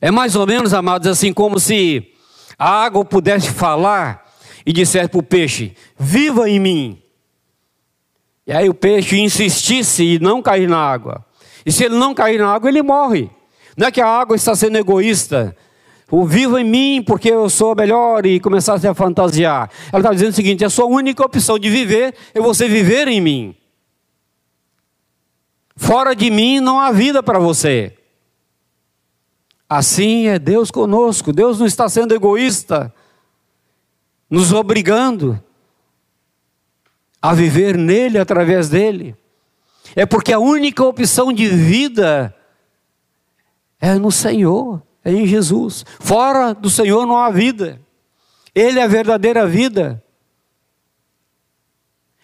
É 0.00 0.10
mais 0.10 0.36
ou 0.36 0.46
menos, 0.46 0.72
amados, 0.72 1.08
assim 1.08 1.32
como 1.32 1.58
se 1.58 2.12
a 2.58 2.70
água 2.84 3.04
pudesse 3.04 3.50
falar 3.50 4.28
e 4.64 4.72
dissesse 4.72 5.08
para 5.08 5.18
o 5.18 5.22
peixe: 5.22 5.74
Viva 5.98 6.48
em 6.48 6.60
mim. 6.60 7.02
E 8.46 8.52
aí 8.52 8.68
o 8.68 8.74
peixe 8.74 9.18
insistisse 9.18 10.02
e 10.02 10.18
não 10.18 10.40
cair 10.40 10.68
na 10.68 10.78
água. 10.78 11.24
E 11.66 11.72
se 11.72 11.84
ele 11.84 11.96
não 11.96 12.14
cair 12.14 12.38
na 12.38 12.54
água, 12.54 12.70
ele 12.70 12.82
morre. 12.82 13.30
Não 13.76 13.86
é 13.86 13.90
que 13.90 14.00
a 14.00 14.06
água 14.06 14.34
está 14.34 14.54
sendo 14.54 14.78
egoísta. 14.78 15.54
O 16.10 16.26
viva 16.26 16.60
em 16.60 16.64
mim 16.64 17.02
porque 17.02 17.28
eu 17.30 17.50
sou 17.50 17.74
melhor 17.74 18.24
e 18.24 18.40
começasse 18.40 18.86
a 18.88 18.94
fantasiar. 18.94 19.70
Ela 19.92 20.00
está 20.00 20.12
dizendo 20.12 20.30
o 20.30 20.34
seguinte: 20.34 20.64
a 20.64 20.70
sua 20.70 20.86
única 20.86 21.24
opção 21.24 21.58
de 21.58 21.68
viver 21.68 22.14
é 22.34 22.40
você 22.40 22.68
viver 22.68 23.08
em 23.08 23.20
mim. 23.20 23.56
Fora 25.76 26.14
de 26.14 26.30
mim 26.30 26.60
não 26.60 26.80
há 26.80 26.90
vida 26.90 27.22
para 27.22 27.38
você. 27.38 27.96
Assim 29.68 30.26
é 30.26 30.38
Deus 30.38 30.70
conosco. 30.70 31.32
Deus 31.32 31.58
não 31.58 31.66
está 31.66 31.88
sendo 31.88 32.14
egoísta 32.14 32.92
nos 34.30 34.52
obrigando 34.52 35.42
a 37.20 37.34
viver 37.34 37.76
nele, 37.76 38.18
através 38.18 38.68
dele. 38.68 39.16
É 39.96 40.04
porque 40.04 40.32
a 40.32 40.38
única 40.38 40.84
opção 40.84 41.32
de 41.32 41.48
vida 41.48 42.34
é 43.80 43.94
no 43.94 44.12
Senhor, 44.12 44.82
é 45.04 45.12
em 45.12 45.26
Jesus. 45.26 45.84
Fora 46.00 46.52
do 46.52 46.68
Senhor 46.68 47.06
não 47.06 47.16
há 47.16 47.30
vida. 47.30 47.80
Ele 48.54 48.78
é 48.78 48.82
a 48.82 48.88
verdadeira 48.88 49.46
vida. 49.46 50.02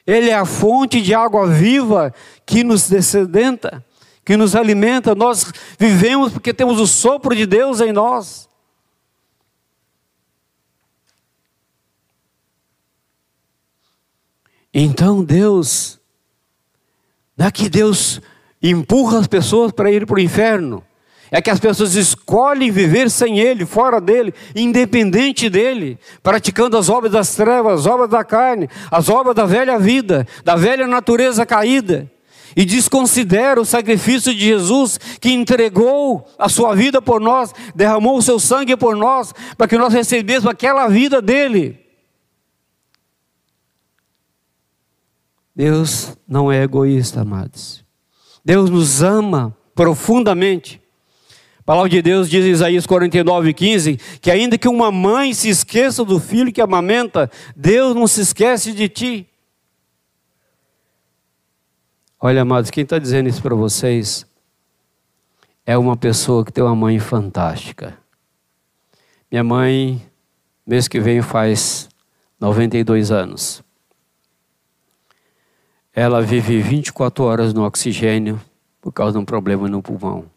Ele 0.06 0.28
é 0.28 0.34
a 0.34 0.44
fonte 0.44 1.00
de 1.00 1.14
água 1.14 1.46
viva 1.46 2.12
que 2.44 2.62
nos 2.62 2.88
descedenta, 2.88 3.84
que 4.24 4.36
nos 4.36 4.54
alimenta. 4.54 5.14
Nós 5.14 5.50
vivemos 5.78 6.32
porque 6.32 6.52
temos 6.52 6.78
o 6.78 6.86
sopro 6.86 7.34
de 7.34 7.46
Deus 7.46 7.80
em 7.80 7.92
nós. 7.92 8.48
Então 14.76 15.22
Deus, 15.22 16.00
não 17.36 17.46
é 17.46 17.50
Deus 17.68 18.20
empurra 18.60 19.20
as 19.20 19.28
pessoas 19.28 19.70
para 19.70 19.90
ir 19.90 20.04
para 20.04 20.16
o 20.16 20.20
inferno, 20.20 20.84
é 21.34 21.42
que 21.42 21.50
as 21.50 21.58
pessoas 21.58 21.96
escolhem 21.96 22.70
viver 22.70 23.10
sem 23.10 23.40
Ele, 23.40 23.66
fora 23.66 24.00
dele, 24.00 24.32
independente 24.54 25.50
dele, 25.50 25.98
praticando 26.22 26.76
as 26.76 26.88
obras 26.88 27.10
das 27.10 27.34
trevas, 27.34 27.80
as 27.80 27.86
obras 27.86 28.08
da 28.08 28.22
carne, 28.22 28.68
as 28.88 29.08
obras 29.08 29.34
da 29.34 29.44
velha 29.44 29.76
vida, 29.76 30.24
da 30.44 30.54
velha 30.54 30.86
natureza 30.86 31.44
caída, 31.44 32.08
e 32.54 32.64
desconsidera 32.64 33.60
o 33.60 33.64
sacrifício 33.64 34.32
de 34.32 34.44
Jesus 34.44 34.96
que 35.20 35.32
entregou 35.32 36.24
a 36.38 36.48
sua 36.48 36.72
vida 36.76 37.02
por 37.02 37.20
nós, 37.20 37.52
derramou 37.74 38.16
o 38.16 38.22
seu 38.22 38.38
sangue 38.38 38.76
por 38.76 38.94
nós, 38.94 39.34
para 39.58 39.66
que 39.66 39.76
nós 39.76 39.92
recebêssemos 39.92 40.46
aquela 40.46 40.86
vida 40.86 41.20
dele. 41.20 41.80
Deus 45.52 46.16
não 46.28 46.52
é 46.52 46.62
egoísta, 46.62 47.22
amados. 47.22 47.84
Deus 48.44 48.70
nos 48.70 49.02
ama 49.02 49.52
profundamente. 49.74 50.83
A 51.64 51.72
palavra 51.72 51.88
de 51.88 52.02
Deus 52.02 52.28
diz 52.28 52.44
em 52.44 52.50
Isaías 52.50 52.84
49, 52.84 53.54
15, 53.54 53.96
que 54.20 54.30
ainda 54.30 54.58
que 54.58 54.68
uma 54.68 54.92
mãe 54.92 55.32
se 55.32 55.48
esqueça 55.48 56.04
do 56.04 56.20
filho 56.20 56.52
que 56.52 56.60
amamenta, 56.60 57.30
Deus 57.56 57.94
não 57.94 58.06
se 58.06 58.20
esquece 58.20 58.74
de 58.74 58.86
ti. 58.86 59.26
Olha, 62.20 62.42
amados, 62.42 62.70
quem 62.70 62.82
está 62.82 62.98
dizendo 62.98 63.30
isso 63.30 63.40
para 63.40 63.54
vocês 63.54 64.26
é 65.64 65.78
uma 65.78 65.96
pessoa 65.96 66.44
que 66.44 66.52
tem 66.52 66.62
uma 66.62 66.76
mãe 66.76 66.98
fantástica. 66.98 67.96
Minha 69.30 69.42
mãe, 69.42 70.06
mês 70.66 70.86
que 70.86 71.00
vem, 71.00 71.22
faz 71.22 71.88
92 72.38 73.10
anos. 73.10 73.64
Ela 75.94 76.20
vive 76.20 76.60
24 76.60 77.24
horas 77.24 77.54
no 77.54 77.64
oxigênio 77.64 78.38
por 78.82 78.92
causa 78.92 79.12
de 79.12 79.18
um 79.18 79.24
problema 79.24 79.66
no 79.66 79.80
pulmão. 79.80 80.33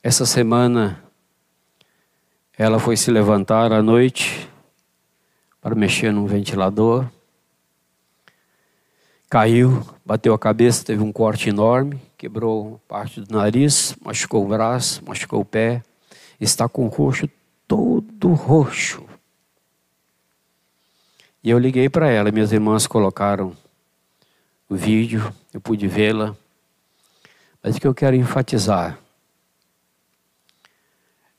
Essa 0.00 0.24
semana, 0.24 1.02
ela 2.56 2.78
foi 2.78 2.96
se 2.96 3.10
levantar 3.10 3.72
à 3.72 3.82
noite 3.82 4.48
para 5.60 5.74
mexer 5.74 6.12
num 6.12 6.24
ventilador. 6.24 7.04
Caiu, 9.28 9.84
bateu 10.06 10.32
a 10.32 10.38
cabeça, 10.38 10.84
teve 10.84 11.02
um 11.02 11.10
corte 11.10 11.48
enorme, 11.48 12.00
quebrou 12.16 12.80
parte 12.86 13.20
do 13.20 13.34
nariz, 13.34 13.96
machucou 14.00 14.44
o 14.44 14.48
braço, 14.48 15.04
machucou 15.04 15.40
o 15.40 15.44
pé. 15.44 15.82
Está 16.40 16.68
com 16.68 16.84
o 16.84 16.88
rosto 16.88 17.28
todo 17.66 18.32
roxo. 18.34 19.04
E 21.42 21.50
eu 21.50 21.58
liguei 21.58 21.88
para 21.88 22.08
ela, 22.08 22.30
minhas 22.30 22.52
irmãs 22.52 22.86
colocaram 22.86 23.52
o 24.68 24.76
vídeo, 24.76 25.34
eu 25.52 25.60
pude 25.60 25.88
vê-la. 25.88 26.36
Mas 27.60 27.76
o 27.76 27.80
que 27.80 27.86
eu 27.86 27.94
quero 27.94 28.14
enfatizar 28.14 28.96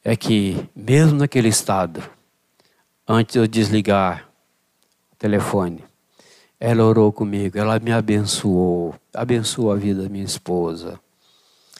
é 0.09 0.15
que, 0.15 0.67
mesmo 0.75 1.19
naquele 1.19 1.49
estado, 1.49 2.01
antes 3.07 3.33
de 3.33 3.39
eu 3.39 3.45
desligar 3.45 4.27
o 5.13 5.15
telefone, 5.15 5.83
ela 6.59 6.83
orou 6.83 7.13
comigo, 7.13 7.59
ela 7.59 7.79
me 7.79 7.91
abençoou, 7.91 8.95
abençoou 9.13 9.71
a 9.71 9.75
vida 9.75 10.01
da 10.01 10.09
minha 10.09 10.25
esposa, 10.25 10.99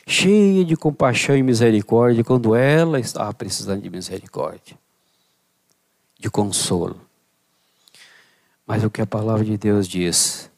cheia 0.06 0.64
de 0.64 0.76
compaixão 0.76 1.36
e 1.36 1.42
misericórdia 1.42 2.24
quando 2.24 2.54
ela 2.54 3.00
estava 3.00 3.34
precisando 3.34 3.82
de 3.82 3.90
misericórdia, 3.90 4.78
de 6.20 6.30
consolo. 6.30 7.02
Mas 8.64 8.84
o 8.84 8.92
que 8.92 9.02
a 9.02 9.08
palavra 9.08 9.44
de 9.44 9.58
Deus 9.58 9.88
diz, 9.88 10.52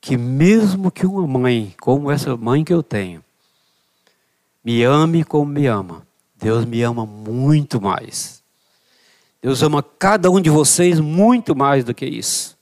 que 0.00 0.16
mesmo 0.16 0.90
que 0.90 1.06
uma 1.06 1.28
mãe, 1.28 1.76
como 1.80 2.10
essa 2.10 2.36
mãe 2.36 2.64
que 2.64 2.72
eu 2.72 2.82
tenho, 2.82 3.22
me 4.64 4.82
ame 4.82 5.22
como 5.22 5.46
me 5.46 5.68
ama, 5.68 6.04
Deus 6.42 6.64
me 6.64 6.82
ama 6.82 7.06
muito 7.06 7.80
mais. 7.80 8.42
Deus 9.40 9.62
ama 9.62 9.80
cada 9.80 10.28
um 10.28 10.40
de 10.40 10.50
vocês 10.50 10.98
muito 10.98 11.54
mais 11.54 11.84
do 11.84 11.94
que 11.94 12.04
isso. 12.04 12.58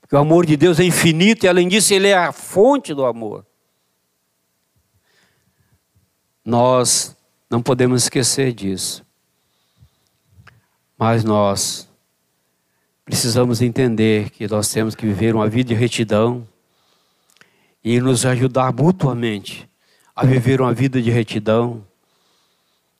Porque 0.00 0.14
o 0.14 0.20
amor 0.20 0.46
de 0.46 0.56
Deus 0.56 0.78
é 0.78 0.84
infinito 0.84 1.44
e, 1.44 1.48
além 1.48 1.66
disso, 1.66 1.92
Ele 1.92 2.06
é 2.06 2.16
a 2.16 2.30
fonte 2.30 2.94
do 2.94 3.04
amor. 3.04 3.44
Nós 6.44 7.16
não 7.50 7.60
podemos 7.60 8.04
esquecer 8.04 8.52
disso. 8.52 9.04
Mas 10.96 11.24
nós 11.24 11.88
precisamos 13.04 13.60
entender 13.60 14.30
que 14.30 14.46
nós 14.46 14.68
temos 14.68 14.94
que 14.94 15.04
viver 15.04 15.34
uma 15.34 15.48
vida 15.48 15.68
de 15.68 15.74
retidão 15.74 16.46
e 17.82 18.00
nos 18.00 18.24
ajudar 18.24 18.72
mutuamente 18.72 19.68
a 20.14 20.24
viver 20.24 20.60
uma 20.60 20.72
vida 20.72 21.02
de 21.02 21.10
retidão, 21.10 21.84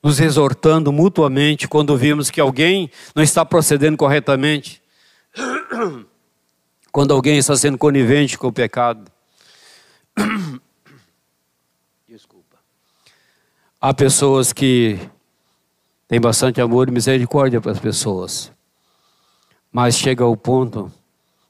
nos 0.03 0.19
exortando 0.19 0.91
mutuamente 0.91 1.67
quando 1.67 1.97
vimos 1.97 2.29
que 2.29 2.41
alguém 2.41 2.91
não 3.15 3.23
está 3.23 3.45
procedendo 3.45 3.97
corretamente, 3.97 4.81
quando 6.91 7.13
alguém 7.13 7.37
está 7.37 7.55
sendo 7.55 7.77
conivente 7.77 8.37
com 8.37 8.47
o 8.47 8.53
pecado. 8.53 9.09
Desculpa. 12.07 12.57
Há 13.79 13.93
pessoas 13.93 14.51
que 14.51 14.99
têm 16.07 16.19
bastante 16.19 16.59
amor 16.59 16.89
e 16.89 16.91
misericórdia 16.91 17.61
para 17.61 17.71
as 17.71 17.79
pessoas 17.79 18.51
mas 19.73 19.97
chega 19.97 20.23
ao 20.23 20.37
ponto 20.37 20.91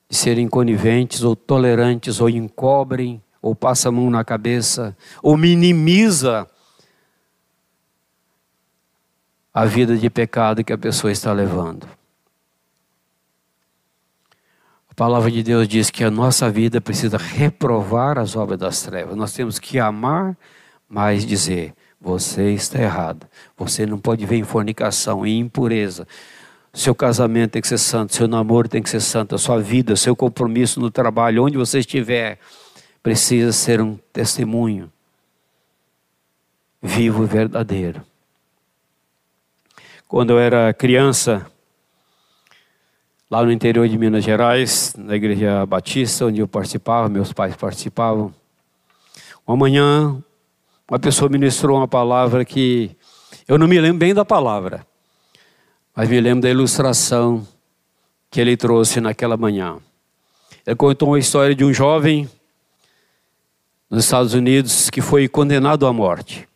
de 0.10 0.16
serem 0.16 0.48
coniventes 0.48 1.24
ou 1.24 1.36
tolerantes 1.36 2.22
ou 2.22 2.30
encobrem 2.30 3.22
ou 3.42 3.54
passa 3.54 3.90
a 3.90 3.92
mão 3.92 4.10
na 4.10 4.24
cabeça 4.24 4.96
ou 5.22 5.36
minimiza 5.36 6.48
a 9.54 9.66
vida 9.66 9.96
de 9.96 10.10
pecado 10.10 10.64
que 10.64 10.74
a 10.74 10.78
pessoa 10.78 11.12
está 11.12 11.32
levando. 11.32 11.88
A 14.90 14.94
palavra 14.96 15.30
de 15.30 15.44
Deus 15.44 15.68
diz 15.68 15.90
que 15.90 16.04
a 16.04 16.12
nossa 16.12 16.50
vida 16.50 16.80
precisa 16.80 17.18
reprovar 17.18 18.18
as 18.18 18.36
obras 18.36 18.60
das 18.60 18.82
trevas. 18.82 19.16
Nós 19.16 19.34
temos 19.34 19.60
que 19.60 19.80
amar, 19.80 20.38
mas 20.88 21.26
dizer: 21.26 21.74
você 22.00 22.52
está 22.52 22.80
errado. 22.80 23.28
Você 23.58 23.86
não 23.86 23.98
pode 23.98 24.26
ver 24.26 24.36
em 24.36 24.44
fornicação, 24.44 25.26
em 25.26 25.40
impureza. 25.40 26.08
Seu 26.72 26.94
casamento 26.94 27.52
tem 27.52 27.62
que 27.62 27.68
ser 27.68 27.78
santo, 27.78 28.16
seu 28.16 28.28
namoro 28.28 28.68
tem 28.68 28.82
que 28.82 28.90
ser 28.90 29.00
santo, 29.00 29.36
a 29.36 29.38
sua 29.38 29.60
vida, 29.60 29.96
seu 29.96 30.16
compromisso 30.16 30.80
no 30.80 30.90
trabalho, 30.90 31.44
onde 31.44 31.56
você 31.56 31.80
estiver, 31.80 32.40
precisa 33.02 33.52
ser 33.52 33.80
um 33.80 33.98
testemunho 34.12 34.92
vivo 36.82 37.24
e 37.24 37.28
verdadeiro. 37.28 38.02
Quando 40.14 40.30
eu 40.30 40.38
era 40.38 40.72
criança, 40.72 41.44
lá 43.32 43.44
no 43.44 43.52
interior 43.52 43.90
de 43.90 43.98
Minas 43.98 44.24
Gerais, 44.24 44.94
na 44.96 45.16
igreja 45.16 45.66
batista, 45.66 46.28
onde 46.28 46.40
eu 46.40 46.48
participava, 46.48 47.10
meus 47.10 47.34
pais 47.34 47.56
participavam, 47.56 48.32
uma 49.48 49.58
manhã, 49.58 50.24
uma 50.88 51.00
pessoa 51.00 51.32
ministrou 51.32 51.78
uma 51.78 51.88
palavra 51.88 52.46
que 52.46 52.96
eu 53.48 53.58
não 53.58 53.68
me 53.68 53.82
lembro 53.82 53.98
bem 53.98 54.14
da 54.14 54.24
palavra 54.24 54.86
mas 55.96 56.08
me 56.08 56.22
lembro 56.22 56.44
da 56.44 56.50
ilustração 56.52 57.48
que 58.30 58.40
ele 58.40 58.56
trouxe 58.56 59.02
naquela 59.02 59.36
manhã. 59.36 59.80
Ele 60.64 60.76
contou 60.76 61.16
a 61.16 61.20
história 61.20 61.56
de 61.56 61.66
um 61.66 61.74
jovem 61.74 62.30
nos 63.90 64.04
Estados 64.04 64.36
Unidos 64.36 64.92
que 64.92 65.02
foi 65.02 65.28
condenado 65.28 65.88
à 65.88 65.92
morte. 65.92 66.48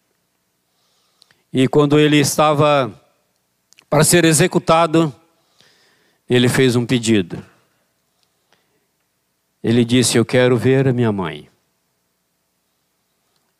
E 1.51 1.67
quando 1.67 1.97
ele 1.97 2.19
estava 2.19 2.93
para 3.89 4.03
ser 4.03 4.25
executado, 4.25 5.13
ele 6.29 6.49
fez 6.49 6.75
um 6.75 6.85
pedido. 6.85 7.43
Ele 9.63 9.83
disse: 9.85 10.17
Eu 10.17 10.25
quero 10.25 10.57
ver 10.57 10.87
a 10.87 10.93
minha 10.93 11.11
mãe. 11.11 11.49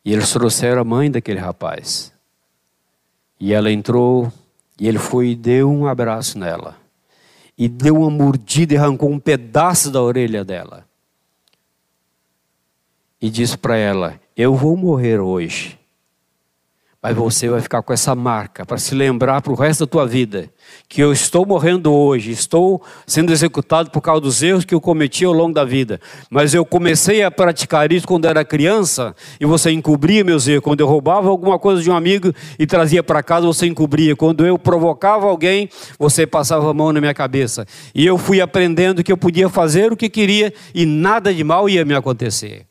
E 0.04 0.13
eles 0.13 0.32
trouxeram 0.32 0.82
a 0.82 0.86
mãe 0.86 1.12
daquele 1.12 1.40
rapaz. 1.40 2.13
E 3.40 3.54
ela 3.54 3.72
entrou 3.72 4.32
e 4.80 4.88
ele 4.88 5.00
foi 5.00 5.30
e 5.30 5.36
deu 5.36 5.70
um 5.70 5.88
abraço 5.88 6.38
nela. 6.38 6.78
E 7.58 7.68
deu 7.68 7.98
uma 7.98 8.10
mordida 8.10 8.74
e 8.74 8.78
arrancou 8.78 9.10
um 9.10 9.20
pedaço 9.20 9.92
da 9.92 10.02
orelha 10.02 10.46
dela. 10.46 10.86
E 13.22 13.30
disse 13.30 13.58
para 13.58 13.76
ela: 13.78 14.20
Eu 14.36 14.56
vou 14.56 14.78
morrer 14.78 15.20
hoje. 15.20 15.77
Mas 17.08 17.15
você 17.15 17.48
vai 17.48 17.62
ficar 17.62 17.82
com 17.82 17.93
essa 17.93 18.13
marca 18.13 18.65
para 18.65 18.78
se 18.78 18.93
lembrar 18.93 19.41
para 19.41 19.54
o 19.54 19.56
resto 19.56 19.86
da 19.86 19.88
tua 19.88 20.06
vida 20.06 20.50
que 20.89 21.02
eu 21.02 21.13
estou 21.13 21.46
morrendo 21.46 21.93
hoje, 21.93 22.32
estou 22.32 22.84
sendo 23.06 23.32
executado 23.32 23.89
por 23.89 24.02
causa 24.02 24.20
dos 24.20 24.43
erros 24.43 24.65
que 24.65 24.76
eu 24.76 24.82
cometi 24.82 25.24
ao 25.24 25.32
longo 25.32 25.54
da 25.54 25.63
vida. 25.63 26.02
Mas 26.30 26.54
eu 26.54 26.65
comecei 26.65 27.24
a 27.24 27.32
praticar 27.32 27.93
isso 27.93 28.06
quando 28.06 28.26
era 28.26 28.43
criança 28.43 29.15
e 29.39 29.46
você 29.46 29.72
encobria 29.72 30.22
meus 30.22 30.50
erros. 30.50 30.65
Quando 30.65 30.82
eu 30.82 30.88
roubava 30.88 31.30
alguma 31.30 31.58
coisa 31.58 31.82
de 31.82 31.89
um 31.89 31.96
amigo 31.96 32.34
e 32.60 32.67
trazia 32.67 33.02
para 33.02 33.24
casa, 33.24 33.48
você 33.48 33.67
encobria. 33.67 34.13
Quando 34.13 34.46
eu 34.46 34.60
provocava 34.60 35.28
alguém, 35.28 35.70
você 35.98 36.28
passava 36.28 36.70
a 36.70 36.74
mão 36.74 36.91
na 36.91 37.00
minha 37.00 37.13
cabeça. 37.13 37.65
E 37.96 38.06
eu 38.06 38.17
fui 38.17 38.41
aprendendo 38.41 39.02
que 39.02 39.13
eu 39.13 39.17
podia 39.17 39.48
fazer 39.48 39.93
o 39.93 39.96
que 39.96 40.10
queria 40.10 40.54
e 40.76 40.86
nada 40.86 41.34
de 41.34 41.41
mal 41.41 41.70
ia 41.70 41.86
me 41.86 41.96
acontecer. 41.96 42.65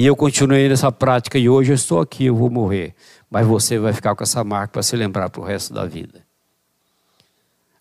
E 0.00 0.06
eu 0.06 0.16
continuei 0.16 0.66
nessa 0.66 0.90
prática 0.90 1.38
e 1.38 1.46
hoje 1.46 1.72
eu 1.72 1.74
estou 1.74 2.00
aqui, 2.00 2.24
eu 2.24 2.34
vou 2.34 2.48
morrer. 2.48 2.94
Mas 3.30 3.46
você 3.46 3.78
vai 3.78 3.92
ficar 3.92 4.16
com 4.16 4.22
essa 4.22 4.42
marca 4.42 4.72
para 4.72 4.82
se 4.82 4.96
lembrar 4.96 5.28
para 5.28 5.42
o 5.42 5.44
resto 5.44 5.74
da 5.74 5.84
vida. 5.84 6.24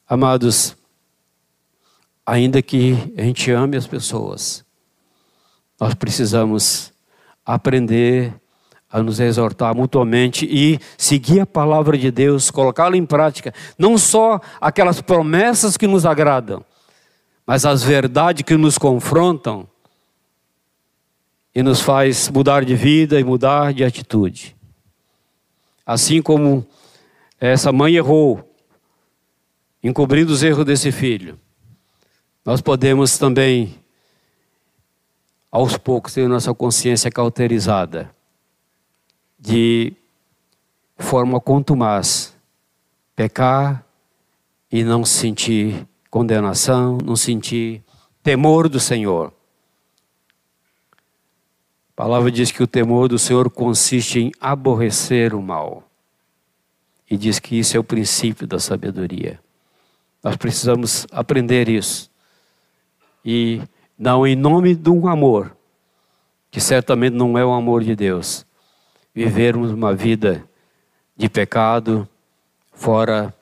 Amados, 0.05 0.75
ainda 2.25 2.61
que 2.61 3.13
a 3.17 3.21
gente 3.21 3.49
ame 3.51 3.77
as 3.77 3.87
pessoas, 3.87 4.65
nós 5.79 5.93
precisamos 5.93 6.91
aprender 7.45 8.33
a 8.91 9.01
nos 9.01 9.21
exortar 9.21 9.73
mutuamente 9.73 10.45
e 10.45 10.77
seguir 10.97 11.39
a 11.39 11.45
palavra 11.45 11.97
de 11.97 12.11
Deus, 12.11 12.51
colocá-la 12.51 12.97
em 12.97 13.05
prática, 13.05 13.53
não 13.77 13.97
só 13.97 14.41
aquelas 14.59 14.99
promessas 14.99 15.77
que 15.77 15.87
nos 15.87 16.05
agradam, 16.05 16.65
mas 17.47 17.65
as 17.65 17.81
verdades 17.81 18.43
que 18.43 18.57
nos 18.57 18.77
confrontam 18.77 19.65
e 21.59 21.63
nos 21.63 21.81
faz 21.81 22.29
mudar 22.29 22.63
de 22.63 22.73
vida 22.73 23.19
e 23.19 23.23
mudar 23.23 23.73
de 23.73 23.83
atitude. 23.83 24.55
Assim 25.85 26.21
como 26.21 26.65
essa 27.37 27.69
mãe 27.69 27.95
errou, 27.95 28.49
encobrindo 29.83 30.31
os 30.31 30.41
erros 30.41 30.63
desse 30.63 30.89
filho, 30.89 31.37
nós 32.45 32.61
podemos 32.61 33.17
também, 33.17 33.75
aos 35.51 35.75
poucos, 35.75 36.13
ter 36.13 36.29
nossa 36.29 36.53
consciência 36.53 37.11
cauterizada, 37.11 38.09
de 39.37 39.91
forma 40.97 41.41
contumaz, 41.41 42.33
pecar 43.17 43.85
e 44.71 44.81
não 44.81 45.03
sentir 45.03 45.85
condenação, 46.09 46.99
não 47.03 47.17
sentir 47.17 47.83
temor 48.23 48.69
do 48.69 48.79
Senhor. 48.79 49.33
A 51.99 52.03
palavra 52.03 52.31
diz 52.31 52.49
que 52.49 52.63
o 52.63 52.67
temor 52.67 53.09
do 53.09 53.19
Senhor 53.19 53.49
consiste 53.49 54.21
em 54.21 54.31
aborrecer 54.39 55.35
o 55.35 55.41
mal. 55.41 55.83
E 57.11 57.17
diz 57.17 57.39
que 57.39 57.59
isso 57.59 57.75
é 57.75 57.79
o 57.79 57.83
princípio 57.83 58.47
da 58.47 58.57
sabedoria. 58.57 59.37
Nós 60.23 60.37
precisamos 60.37 61.05
aprender 61.11 61.67
isso. 61.67 62.09
E 63.25 63.61
não 63.97 64.25
em 64.25 64.33
nome 64.33 64.75
de 64.75 64.89
um 64.89 65.09
amor, 65.09 65.53
que 66.49 66.61
certamente 66.61 67.15
não 67.15 67.37
é 67.37 67.43
o 67.43 67.51
amor 67.51 67.83
de 67.83 67.97
Deus, 67.97 68.45
vivermos 69.13 69.69
uma 69.69 69.93
vida 69.93 70.47
de 71.17 71.27
pecado 71.27 72.07
fora 72.71 73.35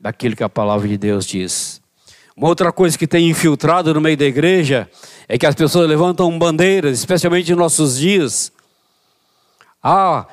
daquilo 0.00 0.34
que 0.34 0.42
a 0.42 0.48
palavra 0.48 0.88
de 0.88 0.96
Deus 0.96 1.26
diz. 1.26 1.79
Uma 2.36 2.48
outra 2.48 2.72
coisa 2.72 2.96
que 2.96 3.06
tem 3.06 3.28
infiltrado 3.28 3.92
no 3.92 4.00
meio 4.00 4.16
da 4.16 4.24
igreja 4.24 4.88
é 5.28 5.36
que 5.36 5.46
as 5.46 5.54
pessoas 5.54 5.88
levantam 5.88 6.38
bandeiras, 6.38 6.98
especialmente 6.98 7.52
em 7.52 7.56
nossos 7.56 7.98
dias. 7.98 8.52
Ah, 9.82 10.26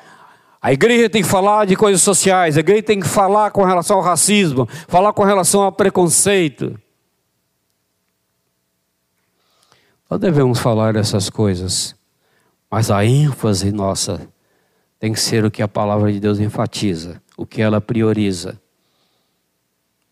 a 0.60 0.72
igreja 0.72 1.08
tem 1.08 1.22
que 1.22 1.28
falar 1.28 1.66
de 1.66 1.76
coisas 1.76 2.02
sociais, 2.02 2.56
a 2.56 2.60
igreja 2.60 2.82
tem 2.82 3.00
que 3.00 3.08
falar 3.08 3.50
com 3.50 3.64
relação 3.64 3.96
ao 3.96 4.02
racismo, 4.02 4.66
falar 4.88 5.12
com 5.12 5.22
relação 5.22 5.62
ao 5.62 5.72
preconceito. 5.72 6.78
Nós 10.10 10.18
devemos 10.18 10.58
falar 10.58 10.96
essas 10.96 11.28
coisas, 11.28 11.94
mas 12.70 12.90
a 12.90 13.04
ênfase 13.04 13.70
nossa 13.70 14.28
tem 14.98 15.12
que 15.12 15.20
ser 15.20 15.44
o 15.44 15.50
que 15.50 15.62
a 15.62 15.68
palavra 15.68 16.12
de 16.12 16.18
Deus 16.18 16.40
enfatiza, 16.40 17.22
o 17.36 17.46
que 17.46 17.62
ela 17.62 17.80
prioriza. 17.80 18.60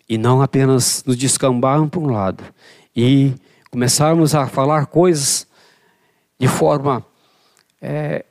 E 0.08 0.16
não 0.16 0.40
apenas 0.40 1.02
nos 1.04 1.16
descambar 1.16 1.84
para 1.88 2.00
um 2.00 2.06
lado 2.06 2.44
e 2.94 3.34
começarmos 3.70 4.34
a 4.34 4.46
falar 4.46 4.86
coisas 4.86 5.46
de 6.38 6.48
forma 6.48 7.04
é, 7.82 8.24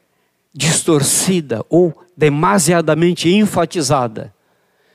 distorcida 0.54 1.64
ou 1.70 1.94
demasiadamente 2.16 3.30
enfatizada, 3.30 4.34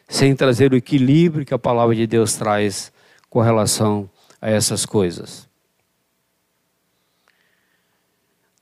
sem 0.08 0.34
trazer 0.34 0.72
o 0.72 0.76
equilíbrio 0.76 1.44
que 1.44 1.54
a 1.54 1.58
palavra 1.58 1.94
de 1.94 2.06
Deus 2.06 2.34
traz 2.34 2.90
com 3.28 3.40
relação 3.40 4.10
a 4.40 4.50
essas 4.50 4.86
coisas. 4.86 5.48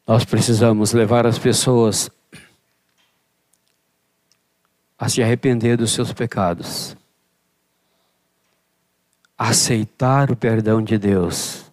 Nós 0.07 0.25
precisamos 0.25 0.93
levar 0.93 1.27
as 1.27 1.39
pessoas 1.39 2.11
a 4.99 5.09
se 5.09 5.23
arrepender 5.23 5.77
dos 5.77 5.93
seus 5.93 6.13
pecados 6.13 6.98
aceitar 9.39 10.33
o 10.33 10.37
perdão 10.37 10.83
de 10.83 10.99
Deus, 10.99 11.71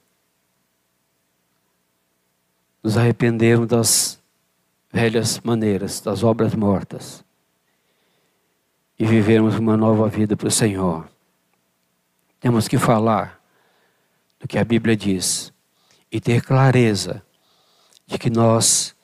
nos 2.84 2.96
arrependermos 2.96 3.68
das 3.68 4.20
velhas 4.94 5.40
maneiras, 5.40 6.00
das 6.00 6.24
obras 6.24 6.54
mortas. 6.54 7.26
E 8.98 9.06
vivermos 9.06 9.56
uma 9.56 9.76
nova 9.76 10.08
vida 10.08 10.38
para 10.38 10.48
o 10.48 10.52
Senhor. 10.52 11.10
Temos 12.40 12.68
que 12.68 12.78
falar 12.78 13.42
do 14.40 14.48
que 14.48 14.58
a 14.58 14.64
Bíblia 14.64 14.96
diz 14.96 15.52
e 16.10 16.22
ter 16.22 16.42
clareza 16.42 17.22
de 18.08 18.18
que 18.18 18.30
nós 18.30 18.96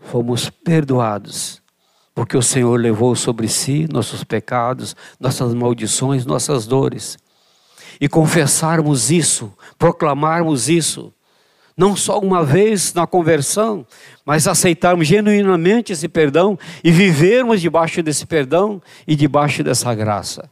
fomos 0.00 0.50
perdoados, 0.50 1.62
porque 2.14 2.36
o 2.36 2.42
Senhor 2.42 2.78
levou 2.78 3.14
sobre 3.14 3.48
si 3.48 3.86
nossos 3.90 4.22
pecados, 4.22 4.94
nossas 5.18 5.54
maldições, 5.54 6.26
nossas 6.26 6.66
dores 6.66 7.16
e 8.00 8.08
confessarmos 8.08 9.10
isso, 9.10 9.52
proclamarmos 9.78 10.68
isso, 10.68 11.12
não 11.76 11.94
só 11.94 12.18
uma 12.18 12.44
vez 12.44 12.92
na 12.92 13.06
conversão, 13.06 13.86
mas 14.24 14.48
aceitarmos 14.48 15.06
genuinamente 15.06 15.92
esse 15.92 16.08
perdão 16.08 16.58
e 16.82 16.90
vivermos 16.90 17.60
debaixo 17.60 18.02
desse 18.02 18.26
perdão 18.26 18.82
e 19.06 19.14
debaixo 19.14 19.62
dessa 19.62 19.94
graça. 19.94 20.50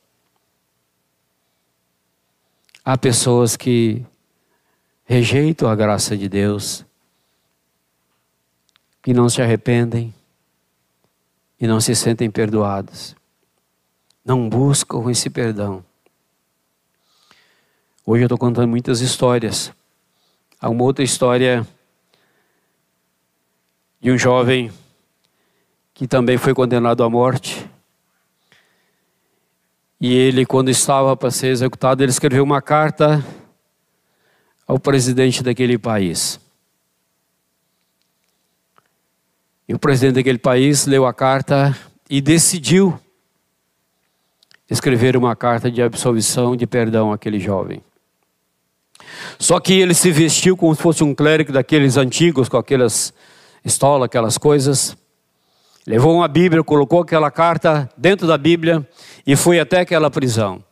Há 2.85 2.97
pessoas 2.97 3.57
que 3.57 4.07
rejeitam 5.05 5.69
a 5.69 5.75
graça 5.75 6.17
de 6.17 6.29
Deus, 6.29 6.85
que 9.03 9.13
não 9.13 9.29
se 9.29 9.41
arrependem 9.41 10.13
e 11.61 11.67
não 11.67 11.81
se 11.81 11.95
sentem 11.95 12.31
perdoados, 12.31 13.17
não 14.25 14.49
buscam 14.49 15.11
esse 15.11 15.31
perdão. 15.31 15.85
Hoje 18.09 18.23
eu 18.23 18.27
estou 18.27 18.39
contando 18.39 18.69
muitas 18.69 19.01
histórias. 19.01 19.73
Há 20.61 20.69
uma 20.69 20.85
outra 20.85 21.03
história 21.03 21.67
de 24.01 24.13
um 24.13 24.17
jovem 24.17 24.71
que 25.93 26.07
também 26.07 26.39
foi 26.39 26.55
condenado 26.55 27.03
à 27.03 27.11
morte. 27.11 27.69
E 30.01 30.15
ele, 30.15 30.47
quando 30.47 30.69
estava 30.69 31.17
para 31.17 31.33
ser 31.33 31.49
executado, 31.49 32.01
ele 32.01 32.13
escreveu 32.13 32.45
uma 32.45 32.63
carta 32.63 33.27
ao 34.69 34.79
presidente 34.79 35.43
daquele 35.43 35.77
país. 35.77 36.39
E 39.67 39.75
o 39.75 39.81
presidente 39.81 40.15
daquele 40.15 40.39
país 40.39 40.87
leu 40.87 41.07
a 41.07 41.13
carta 41.13 41.77
e 42.09 42.21
decidiu 42.21 42.97
escrever 44.71 45.17
uma 45.17 45.35
carta 45.35 45.69
de 45.69 45.83
absolvição, 45.83 46.55
de 46.55 46.69
perdão 46.69 47.13
àquele 47.13 47.41
jovem. 47.41 47.83
Só 49.39 49.61
que 49.61 49.75
ele 49.75 49.95
se 49.95 50.11
vestiu 50.11 50.57
como 50.57 50.75
se 50.75 50.83
fosse 50.83 51.05
um 51.05 51.15
clérigo 51.15 51.53
daqueles 51.53 51.97
antigos, 51.97 52.49
com 52.49 52.57
aquelas 52.57 53.13
estolas, 53.65 54.07
aquelas 54.07 54.39
coisas. 54.39 54.97
Levou 55.87 56.17
uma 56.17 56.29
Bíblia, 56.29 56.65
colocou 56.65 57.01
aquela 57.01 57.31
carta 57.31 57.89
dentro 57.97 58.27
da 58.27 58.37
Bíblia 58.37 58.87
e 59.27 59.37
foi 59.37 59.61
até 59.61 59.81
aquela 59.81 60.11
prisão. 60.11 60.65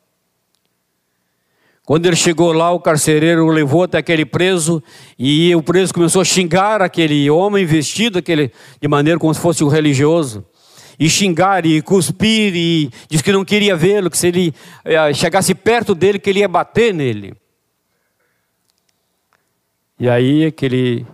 Quando 1.87 2.07
ele 2.07 2.17
chegou 2.17 2.51
lá, 2.53 2.73
o 2.73 2.81
carcereiro 2.81 3.45
o 3.45 3.51
levou 3.51 3.83
até 3.83 3.99
aquele 3.99 4.25
preso 4.25 4.83
e 5.19 5.55
o 5.55 5.63
preso 5.63 5.93
começou 5.93 6.23
a 6.23 6.25
xingar 6.25 6.81
aquele 6.81 7.29
homem 7.31 7.67
vestido 7.67 8.19
aquele, 8.19 8.51
de 8.81 8.89
maneira 8.89 9.19
como 9.19 9.35
se 9.35 9.41
fosse 9.41 9.63
um 9.63 9.69
religioso. 9.69 10.45
E 10.99 11.11
xingar 11.11 11.67
e 11.67 11.83
cuspir 11.83 12.55
e 12.57 12.91
disse 13.09 13.23
que 13.23 13.33
não 13.33 13.45
queria 13.45 13.77
vê-lo, 13.77 14.09
que 14.09 14.17
se 14.17 14.29
ele 14.29 14.55
eh, 14.85 15.13
chegasse 15.13 15.55
perto 15.55 15.95
dele, 15.95 16.19
que 16.19 16.31
ele 16.31 16.39
ia 16.39 16.49
bater 16.49 16.95
nele. 16.95 17.35
E 19.99 20.09
aí 20.09 20.45
aquele 20.45 21.07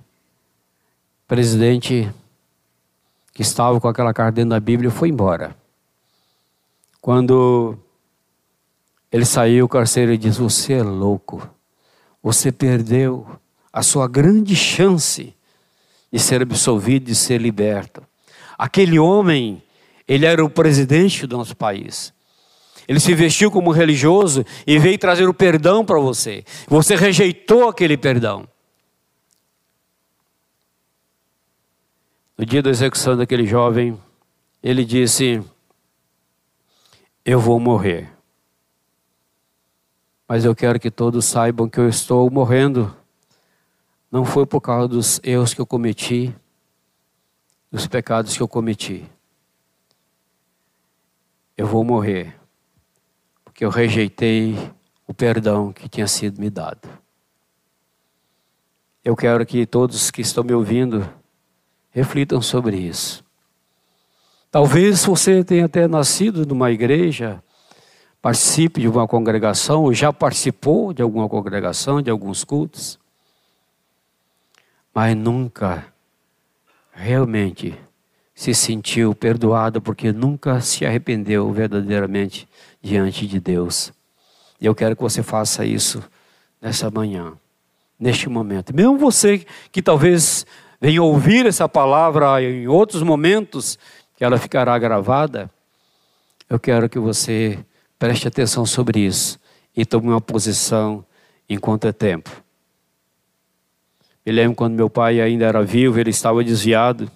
presidente 1.29 2.11
que 3.35 3.43
estava 3.43 3.79
com 3.79 3.88
aquela 3.88 4.14
carta 4.14 4.33
dentro 4.33 4.51
da 4.51 4.61
Bíblia 4.61 4.90
foi 4.90 5.11
embora. 5.11 5.55
Quando 7.01 7.79
ele 9.12 9.25
saiu, 9.25 9.66
o 9.66 9.69
carcereiro 9.69 10.16
disse: 10.16 10.40
Você 10.40 10.75
é 10.75 10.83
louco, 10.83 11.47
você 12.23 12.51
perdeu 12.51 13.27
a 13.73 13.83
sua 13.83 14.09
grande 14.09 14.57
chance 14.57 15.35
de 16.11 16.19
ser 16.19 16.43
absolvido, 16.43 17.07
de 17.07 17.14
ser 17.14 17.40
liberto. 17.40 18.03
Aquele 18.57 18.99
homem, 18.99 19.62
ele 20.09 20.27
era 20.27 20.45
o 20.45 20.51
presidente 20.51 21.27
do 21.27 21.37
nosso 21.37 21.55
país. 21.55 22.12
Ele 22.88 22.99
se 22.99 23.14
vestiu 23.14 23.51
como 23.51 23.71
religioso 23.71 24.45
e 24.66 24.79
veio 24.79 24.99
trazer 24.99 25.29
o 25.29 25.35
perdão 25.35 25.85
para 25.85 26.01
você. 26.01 26.45
Você 26.66 26.97
rejeitou 26.97 27.69
aquele 27.69 27.97
perdão. 27.97 28.49
No 32.40 32.46
dia 32.46 32.62
da 32.62 32.70
execução 32.70 33.18
daquele 33.18 33.44
jovem, 33.44 34.00
ele 34.62 34.83
disse: 34.83 35.44
Eu 37.22 37.38
vou 37.38 37.61
morrer. 37.61 38.11
Mas 40.26 40.46
eu 40.46 40.57
quero 40.57 40.81
que 40.81 40.90
todos 40.90 41.26
saibam 41.26 41.68
que 41.68 41.79
eu 41.79 41.87
estou 41.87 42.31
morrendo 42.31 42.96
não 44.11 44.24
foi 44.24 44.46
por 44.46 44.62
causa 44.62 44.88
dos 44.88 45.20
erros 45.22 45.53
que 45.53 45.61
eu 45.61 45.66
cometi, 45.66 46.35
dos 47.70 47.87
pecados 47.87 48.35
que 48.35 48.42
eu 48.42 48.48
cometi. 48.48 49.05
Eu 51.59 51.66
vou 51.66 51.85
morrer, 51.85 52.40
porque 53.44 53.66
eu 53.66 53.68
rejeitei 53.68 54.57
o 55.07 55.12
perdão 55.12 55.74
que 55.74 55.90
tinha 55.90 56.07
sido 56.07 56.40
me 56.40 56.48
dado. 56.48 56.88
Eu 59.05 59.14
quero 59.14 59.44
que 59.44 59.66
todos 59.66 60.11
que 60.11 60.22
estão 60.22 60.42
me 60.42 60.55
ouvindo 60.55 61.19
reflitam 61.90 62.40
sobre 62.40 62.76
isso. 62.76 63.24
Talvez 64.50 65.05
você 65.05 65.44
tenha 65.44 65.66
até 65.66 65.87
nascido 65.87 66.44
numa 66.44 66.70
igreja, 66.70 67.42
participe 68.20 68.81
de 68.81 68.88
uma 68.88 69.07
congregação, 69.07 69.85
ou 69.85 69.94
já 69.94 70.12
participou 70.12 70.92
de 70.92 71.03
alguma 71.03 71.29
congregação, 71.29 72.03
de 72.03 72.11
alguns 72.11 72.44
cultos 72.44 72.98
mas 74.94 75.16
nunca 75.16 75.87
realmente 76.92 77.74
se 78.35 78.55
sentiu 78.55 79.14
perdoado 79.14 79.81
porque 79.81 80.12
nunca 80.12 80.61
se 80.61 80.85
arrependeu 80.85 81.50
verdadeiramente 81.53 82.48
diante 82.83 83.26
de 83.26 83.38
Deus. 83.38 83.92
E 84.61 84.66
eu 84.66 84.74
quero 84.74 84.96
que 84.96 85.03
você 85.03 85.22
faça 85.22 85.64
isso 85.64 86.03
nessa 86.61 86.90
manhã, 86.90 87.33
neste 87.98 88.29
momento. 88.29 88.74
Mesmo 88.74 88.98
você 88.98 89.44
que 89.70 89.81
talvez 89.81 90.46
venha 90.81 91.03
ouvir 91.03 91.47
essa 91.47 91.69
palavra 91.69 92.43
em 92.43 92.66
outros 92.66 93.03
momentos, 93.03 93.79
que 94.16 94.25
ela 94.25 94.38
ficará 94.38 94.79
gravada, 94.79 95.51
eu 96.49 96.59
quero 96.59 96.88
que 96.88 96.99
você 96.99 97.59
preste 97.99 98.27
atenção 98.27 98.64
sobre 98.64 99.01
isso 99.01 99.38
e 99.77 99.85
tome 99.85 100.09
uma 100.09 100.21
posição 100.21 101.05
enquanto 101.49 101.87
é 101.87 101.93
tempo. 101.93 102.31
Me 104.25 104.33
lembro 104.33 104.57
quando 104.57 104.75
meu 104.75 104.90
pai 104.90 105.21
ainda 105.21 105.45
era 105.47 105.62
vivo, 105.62 105.99
ele 105.99 106.11
estava 106.11 106.43
desviado. 106.43 107.11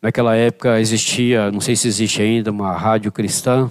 Naquela 0.00 0.34
época 0.34 0.80
existia, 0.80 1.50
não 1.50 1.60
sei 1.60 1.76
se 1.76 1.86
existe 1.86 2.20
ainda, 2.20 2.50
uma 2.50 2.72
rádio 2.72 3.12
cristã 3.12 3.70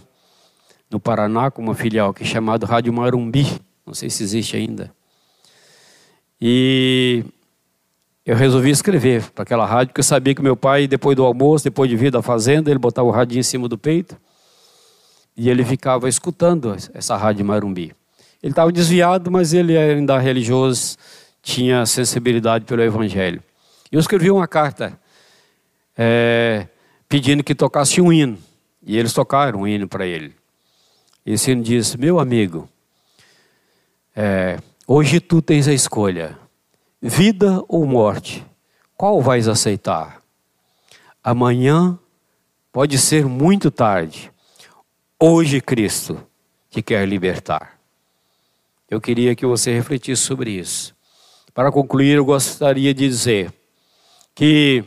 no 0.89 0.99
Paraná, 0.99 1.51
com 1.51 1.61
uma 1.61 1.75
filial 1.75 2.13
que 2.13 2.23
é 2.23 2.25
chamada 2.25 2.65
Rádio 2.65 2.93
Marumbi. 2.93 3.45
Não 3.85 3.93
sei 3.93 4.09
se 4.09 4.23
existe 4.23 4.55
ainda. 4.55 4.93
E 6.39 7.23
eu 8.25 8.35
resolvi 8.35 8.69
escrever 8.69 9.29
para 9.31 9.43
aquela 9.43 9.65
rádio, 9.65 9.87
porque 9.87 10.01
eu 10.01 10.05
sabia 10.05 10.35
que 10.35 10.41
meu 10.41 10.55
pai, 10.55 10.87
depois 10.87 11.15
do 11.15 11.25
almoço, 11.25 11.63
depois 11.63 11.89
de 11.89 11.95
vir 11.95 12.11
da 12.11 12.21
fazenda, 12.21 12.69
ele 12.69 12.79
botava 12.79 13.07
o 13.07 13.11
radinho 13.11 13.39
em 13.39 13.43
cima 13.43 13.67
do 13.67 13.77
peito 13.77 14.15
e 15.35 15.49
ele 15.49 15.63
ficava 15.63 16.07
escutando 16.07 16.75
essa 16.93 17.17
rádio 17.17 17.43
Marumbi. 17.45 17.95
Ele 18.43 18.51
estava 18.51 18.71
desviado, 18.71 19.31
mas 19.31 19.53
ele 19.53 19.77
ainda 19.77 20.17
religioso, 20.17 20.97
tinha 21.41 21.85
sensibilidade 21.85 22.65
pelo 22.65 22.81
Evangelho. 22.81 23.41
Eu 23.91 23.99
escrevi 23.99 24.29
uma 24.29 24.47
carta 24.47 24.99
é, 25.97 26.67
pedindo 27.07 27.43
que 27.43 27.53
tocasse 27.53 28.01
um 28.01 28.11
hino. 28.11 28.37
E 28.83 28.97
eles 28.97 29.13
tocaram 29.13 29.61
um 29.61 29.67
hino 29.67 29.87
para 29.87 30.05
ele. 30.05 30.33
E 31.25 31.33
esse 31.33 31.51
hino 31.51 31.61
diz: 31.61 31.95
Meu 31.95 32.19
amigo, 32.19 32.67
é, 34.15 34.57
hoje 34.87 35.19
tu 35.19 35.41
tens 35.41 35.67
a 35.67 35.73
escolha: 35.73 36.37
vida 37.01 37.63
ou 37.67 37.85
morte. 37.85 38.45
Qual 38.95 39.21
vais 39.21 39.47
aceitar? 39.47 40.21
Amanhã 41.23 41.97
pode 42.71 42.97
ser 42.97 43.25
muito 43.25 43.71
tarde. 43.71 44.31
Hoje 45.19 45.59
Cristo 45.59 46.21
te 46.69 46.81
quer 46.81 47.07
libertar. 47.07 47.79
Eu 48.89 49.01
queria 49.01 49.35
que 49.35 49.45
você 49.45 49.73
refletisse 49.73 50.21
sobre 50.21 50.51
isso. 50.51 50.95
Para 51.53 51.71
concluir, 51.71 52.17
eu 52.17 52.25
gostaria 52.25 52.93
de 52.93 53.07
dizer 53.07 53.53
que 54.35 54.83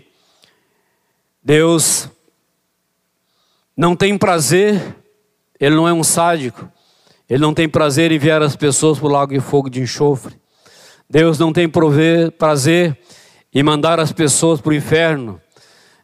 Deus 1.43 2.09
não 3.77 3.97
tem 3.97 4.17
prazer, 4.17 4.97
Ele 5.59 5.75
não 5.75 5.89
é 5.89 5.93
um 5.93 6.05
sádico, 6.05 6.71
Ele 7.29 7.43
não 7.43 7.53
tem 7.53 7.69
prazer 7.69 8.13
em 8.13 8.17
enviar 8.17 8.43
as 8.43 8.57
pessoas 8.57 8.99
para 8.99 9.09
o 9.09 9.11
lago 9.11 9.33
de 9.33 9.41
fogo 9.41 9.69
de 9.69 9.81
enxofre. 9.81 10.39
Deus 11.09 11.39
não 11.39 11.53
tem 11.53 11.69
prazer 11.69 12.99
em 13.53 13.63
mandar 13.63 14.01
as 14.01 14.13
pessoas 14.13 14.61
para 14.61 14.71
o 14.71 14.75
inferno. 14.75 15.41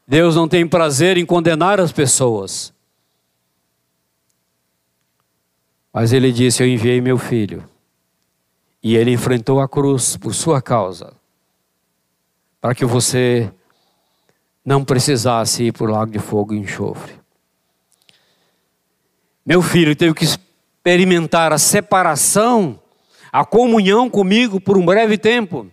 Deus 0.06 0.36
não 0.36 0.48
tem 0.48 0.66
prazer 0.66 1.16
em 1.16 1.26
condenar 1.26 1.80
as 1.80 1.92
pessoas. 1.92 2.72
Mas 5.92 6.12
Ele 6.12 6.32
disse: 6.32 6.62
Eu 6.62 6.68
enviei 6.68 7.00
meu 7.00 7.18
filho 7.18 7.64
e 8.82 8.96
ele 8.96 9.12
enfrentou 9.12 9.60
a 9.60 9.68
cruz 9.68 10.16
por 10.16 10.34
sua 10.34 10.62
causa, 10.62 11.12
para 12.60 12.74
que 12.74 12.84
você 12.84 13.52
não 14.64 14.84
precisasse 14.84 15.64
ir 15.64 15.72
para 15.72 15.84
o 15.84 15.90
lago 15.90 16.10
de 16.10 16.18
fogo 16.18 16.54
e 16.54 16.58
enxofre. 16.58 17.14
Meu 19.44 19.62
filho 19.62 19.96
teve 19.96 20.14
que 20.14 20.24
experimentar 20.24 21.52
a 21.52 21.58
separação, 21.58 22.79
a 23.32 23.44
comunhão 23.44 24.08
comigo 24.08 24.60
por 24.60 24.76
um 24.76 24.84
breve 24.84 25.16
tempo, 25.16 25.70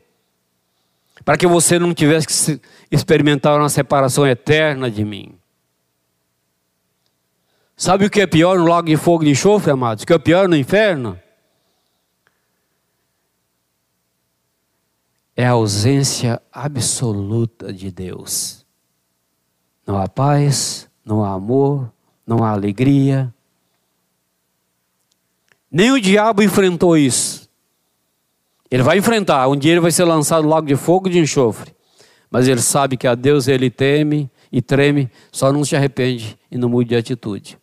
para 1.23 1.37
que 1.37 1.47
você 1.47 1.77
não 1.79 1.93
tivesse 1.93 2.27
que 2.59 2.61
experimentar 2.91 3.59
uma 3.59 3.69
separação 3.69 4.25
eterna 4.25 4.89
de 4.89 5.03
mim. 5.03 5.33
Sabe 7.75 8.05
o 8.05 8.09
que 8.09 8.21
é 8.21 8.27
pior 8.27 8.57
no 8.57 8.67
lago 8.67 8.87
de 8.87 8.97
fogo 8.97 9.23
e 9.23 9.29
enxofre, 9.29 9.71
amados? 9.71 10.03
O 10.03 10.07
que 10.07 10.13
é 10.13 10.17
pior 10.17 10.47
no 10.47 10.55
inferno? 10.55 11.19
é 15.37 15.45
a 15.45 15.51
ausência 15.51 16.41
absoluta 16.51 17.71
de 17.71 17.91
Deus. 17.91 18.65
Não 19.85 19.95
há 19.95 20.09
paz, 20.09 20.89
não 21.05 21.23
há 21.23 21.31
amor, 21.31 21.93
não 22.25 22.43
há 22.43 22.49
alegria. 22.49 23.31
Nem 25.71 25.91
o 25.91 26.01
diabo 26.01 26.41
enfrentou 26.41 26.97
isso. 26.97 27.46
Ele 28.69 28.83
vai 28.83 28.97
enfrentar, 28.97 29.47
um 29.47 29.55
dia 29.55 29.71
ele 29.71 29.79
vai 29.79 29.91
ser 29.91 30.03
lançado 30.03 30.43
no 30.43 30.49
lago 30.49 30.67
de 30.67 30.75
fogo 30.75 31.07
e 31.07 31.11
de 31.11 31.19
enxofre. 31.19 31.75
Mas 32.29 32.47
ele 32.47 32.61
sabe 32.61 32.97
que 32.97 33.07
a 33.07 33.15
Deus 33.15 33.47
ele 33.47 33.69
teme 33.69 34.29
e 34.51 34.61
treme, 34.61 35.09
só 35.31 35.51
não 35.51 35.63
se 35.63 35.75
arrepende 35.75 36.37
e 36.51 36.57
não 36.57 36.67
mude 36.67 36.89
de 36.89 36.95
atitude. 36.95 37.57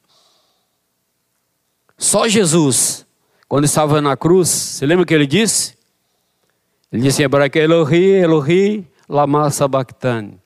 Só 1.97 2.27
Jesus, 2.27 3.07
quando 3.49 3.65
estava 3.65 4.01
na 4.01 4.17
cruz, 4.17 4.49
você 4.49 4.87
lembra 4.87 5.05
o 5.05 5.07
que 5.07 5.15
ele 5.15 5.27
disse? 5.27 5.77
Ele 6.91 7.03
disse 7.03 7.23
em 7.23 7.25
hebraico, 7.25 7.59
Elohi, 7.59 8.11
Elohi, 8.23 8.89
lama 9.09 9.51
sabachthani. 9.51 10.41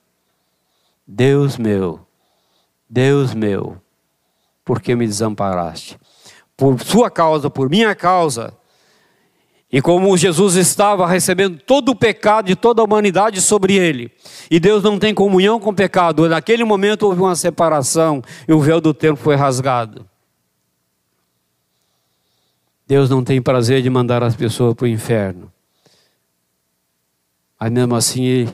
Deus 1.07 1.57
meu, 1.57 2.05
Deus 2.87 3.33
meu, 3.33 3.81
por 4.63 4.81
que 4.81 4.95
me 4.95 5.07
desamparaste? 5.07 5.99
Por 6.55 6.79
sua 6.81 7.09
causa, 7.09 7.49
por 7.49 7.69
minha 7.69 7.95
causa. 7.95 8.53
E 9.71 9.81
como 9.81 10.17
Jesus 10.17 10.55
estava 10.55 11.05
recebendo 11.05 11.59
todo 11.59 11.89
o 11.89 11.95
pecado 11.95 12.47
de 12.47 12.55
toda 12.55 12.81
a 12.81 12.85
humanidade 12.85 13.39
sobre 13.39 13.75
ele, 13.75 14.11
e 14.49 14.59
Deus 14.59 14.81
não 14.81 14.97
tem 14.97 15.13
comunhão 15.13 15.59
com 15.59 15.69
o 15.69 15.75
pecado, 15.75 16.27
naquele 16.27 16.63
momento 16.63 17.03
houve 17.03 17.21
uma 17.21 17.35
separação 17.35 18.23
e 18.47 18.53
o 18.53 18.59
véu 18.59 18.81
do 18.81 18.93
templo 18.93 19.23
foi 19.23 19.35
rasgado. 19.35 20.09
Deus 22.87 23.07
não 23.07 23.23
tem 23.23 23.39
prazer 23.39 23.83
de 23.83 23.89
mandar 23.89 24.23
as 24.23 24.35
pessoas 24.35 24.73
para 24.73 24.85
o 24.85 24.87
inferno. 24.87 25.51
Mas 27.59 27.71
mesmo 27.71 27.95
assim 27.95 28.47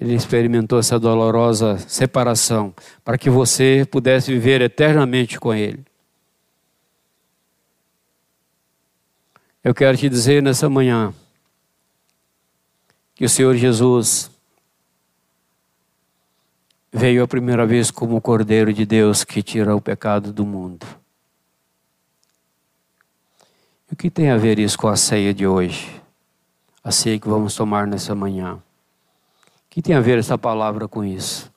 ele 0.00 0.14
experimentou 0.14 0.78
essa 0.78 0.98
dolorosa 0.98 1.76
separação 1.76 2.74
para 3.04 3.18
que 3.18 3.28
você 3.28 3.86
pudesse 3.90 4.32
viver 4.32 4.62
eternamente 4.62 5.38
com 5.38 5.52
ele. 5.52 5.84
Eu 9.64 9.74
quero 9.74 9.96
te 9.96 10.10
dizer 10.10 10.42
nessa 10.42 10.68
manhã 10.68 11.14
que 13.14 13.24
o 13.24 13.28
Senhor 13.30 13.56
Jesus 13.56 14.30
veio 16.92 17.24
a 17.24 17.26
primeira 17.26 17.66
vez 17.66 17.90
como 17.90 18.14
o 18.14 18.20
Cordeiro 18.20 18.74
de 18.74 18.84
Deus 18.84 19.24
que 19.24 19.42
tira 19.42 19.74
o 19.74 19.80
pecado 19.80 20.34
do 20.34 20.44
mundo. 20.44 20.86
E 23.90 23.94
o 23.94 23.96
que 23.96 24.10
tem 24.10 24.30
a 24.30 24.36
ver 24.36 24.58
isso 24.58 24.76
com 24.76 24.86
a 24.86 24.96
ceia 24.96 25.32
de 25.32 25.46
hoje? 25.46 25.98
A 26.82 26.92
ceia 26.92 27.18
que 27.18 27.26
vamos 27.26 27.54
tomar 27.54 27.86
nessa 27.86 28.14
manhã. 28.14 28.56
O 28.56 28.60
que 29.70 29.80
tem 29.80 29.96
a 29.96 30.00
ver 30.00 30.18
essa 30.18 30.36
palavra 30.36 30.86
com 30.86 31.02
isso? 31.02 31.50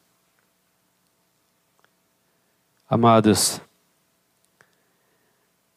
Amados, 2.90 3.60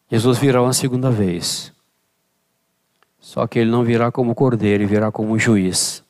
Jesus 0.09 0.39
virá 0.39 0.63
uma 0.63 0.73
segunda 0.73 1.11
vez. 1.11 1.73
Só 3.21 3.47
que 3.47 3.59
ele 3.59 3.71
não 3.71 3.85
virá 3.85 4.11
como 4.11 4.35
cordeiro, 4.35 4.83
ele 4.83 4.91
virá 4.91 5.13
como 5.13 5.39
juiz, 5.39 6.03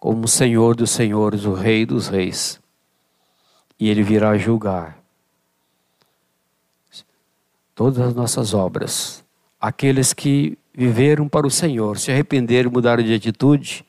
como 0.00 0.26
Senhor 0.26 0.74
dos 0.74 0.90
senhores, 0.90 1.44
o 1.44 1.52
Rei 1.52 1.84
dos 1.84 2.08
reis. 2.08 2.58
E 3.78 3.88
ele 3.88 4.02
virá 4.02 4.36
julgar 4.38 5.02
todas 7.74 8.00
as 8.00 8.14
nossas 8.14 8.54
obras. 8.54 9.24
Aqueles 9.60 10.12
que 10.12 10.58
viveram 10.74 11.28
para 11.28 11.46
o 11.46 11.50
Senhor, 11.50 11.98
se 11.98 12.10
arrependeram 12.10 12.70
mudaram 12.70 13.02
de 13.02 13.14
atitude, 13.14 13.84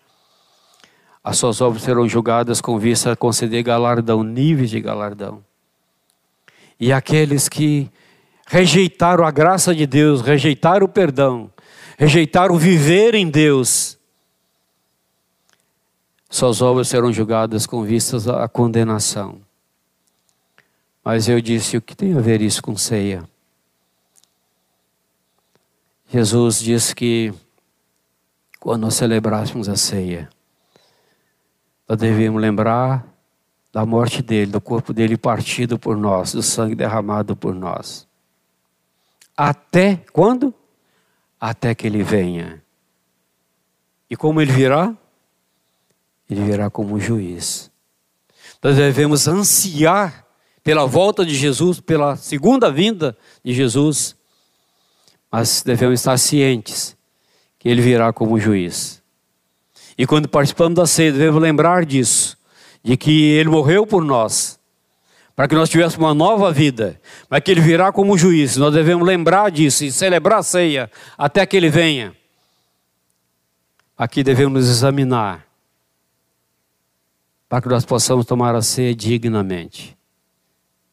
as 1.23 1.37
suas 1.37 1.61
obras 1.61 1.83
serão 1.83 2.07
julgadas 2.07 2.59
com 2.59 2.77
vista 2.77 3.11
a 3.13 3.15
conceder 3.15 3.63
galardão, 3.63 4.23
níveis 4.23 4.69
de 4.69 4.81
galardão. 4.81 5.43
E 6.79 6.91
aqueles 6.91 7.47
que 7.47 7.89
rejeitaram 8.45 9.25
a 9.25 9.31
graça 9.31 9.73
de 9.73 9.87
Deus, 9.87 10.21
rejeitaram 10.21 10.85
o 10.85 10.89
perdão, 10.89 11.49
rejeitaram 11.97 12.57
viver 12.57 13.15
em 13.15 13.29
Deus, 13.29 13.97
suas 16.29 16.61
obras 16.61 16.87
serão 16.87 17.13
julgadas 17.13 17.67
com 17.67 17.83
vistas 17.83 18.27
à 18.27 18.47
condenação. 18.47 19.39
Mas 21.03 21.27
eu 21.27 21.39
disse: 21.39 21.77
o 21.77 21.81
que 21.81 21.95
tem 21.95 22.17
a 22.17 22.21
ver 22.21 22.41
isso 22.41 22.61
com 22.61 22.75
ceia? 22.75 23.23
Jesus 26.09 26.59
disse 26.59 26.95
que 26.95 27.33
quando 28.59 28.81
nós 28.81 28.93
celebrássemos 28.95 29.67
a 29.67 29.75
ceia, 29.75 30.29
nós 31.87 31.97
devemos 31.97 32.41
lembrar 32.41 33.05
da 33.71 33.85
morte 33.85 34.21
dele, 34.21 34.51
do 34.51 34.61
corpo 34.61 34.93
dele 34.93 35.17
partido 35.17 35.77
por 35.77 35.97
nós, 35.97 36.31
do 36.31 36.41
sangue 36.41 36.75
derramado 36.75 37.35
por 37.35 37.53
nós. 37.53 38.07
Até 39.35 39.97
quando? 40.13 40.53
Até 41.45 41.75
que 41.75 41.85
ele 41.85 42.03
venha. 42.03 42.63
E 44.09 44.15
como 44.15 44.41
ele 44.41 44.53
virá? 44.53 44.95
Ele 46.29 46.41
virá 46.41 46.69
como 46.69 46.97
juiz. 46.97 47.69
Nós 48.63 48.77
devemos 48.77 49.27
ansiar 49.27 50.25
pela 50.63 50.85
volta 50.85 51.25
de 51.25 51.35
Jesus, 51.35 51.81
pela 51.81 52.15
segunda 52.15 52.71
vinda 52.71 53.17
de 53.43 53.53
Jesus, 53.53 54.15
mas 55.29 55.61
devemos 55.63 55.99
estar 55.99 56.17
cientes 56.17 56.95
que 57.59 57.67
ele 57.67 57.81
virá 57.81 58.13
como 58.13 58.39
juiz. 58.39 59.03
E 59.97 60.07
quando 60.07 60.29
participamos 60.29 60.77
da 60.77 60.87
ceia, 60.87 61.11
devemos 61.11 61.41
lembrar 61.41 61.85
disso 61.85 62.37
de 62.81 62.95
que 62.95 63.31
ele 63.31 63.49
morreu 63.49 63.85
por 63.85 64.01
nós, 64.01 64.57
para 65.35 65.47
que 65.47 65.55
nós 65.55 65.69
tivéssemos 65.69 66.05
uma 66.05 66.13
nova 66.13 66.51
vida, 66.51 66.99
mas 67.29 67.41
que 67.41 67.51
ele 67.51 67.61
virá 67.61 67.91
como 67.91 68.17
juiz. 68.17 68.55
Nós 68.57 68.73
devemos 68.73 69.05
lembrar 69.05 69.49
disso 69.49 69.83
e 69.83 69.91
celebrar 69.91 70.39
a 70.39 70.43
ceia 70.43 70.91
até 71.17 71.45
que 71.45 71.57
ele 71.57 71.69
venha. 71.69 72.15
Aqui 73.97 74.23
devemos 74.23 74.53
nos 74.53 74.69
examinar, 74.69 75.45
para 77.47 77.61
que 77.61 77.69
nós 77.69 77.85
possamos 77.85 78.25
tomar 78.25 78.55
a 78.55 78.61
ceia 78.61 78.95
dignamente, 78.95 79.97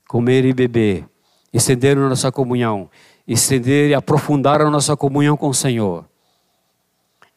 comer 0.07 0.45
e 0.45 0.53
beber, 0.53 1.07
estender 1.53 1.97
a 1.97 2.09
nossa 2.09 2.31
comunhão, 2.31 2.91
estender 3.27 3.91
e 3.91 3.95
aprofundar 3.95 4.61
a 4.61 4.71
nossa 4.71 4.97
comunhão 4.97 5.37
com 5.37 5.49
o 5.49 5.55
Senhor 5.55 6.05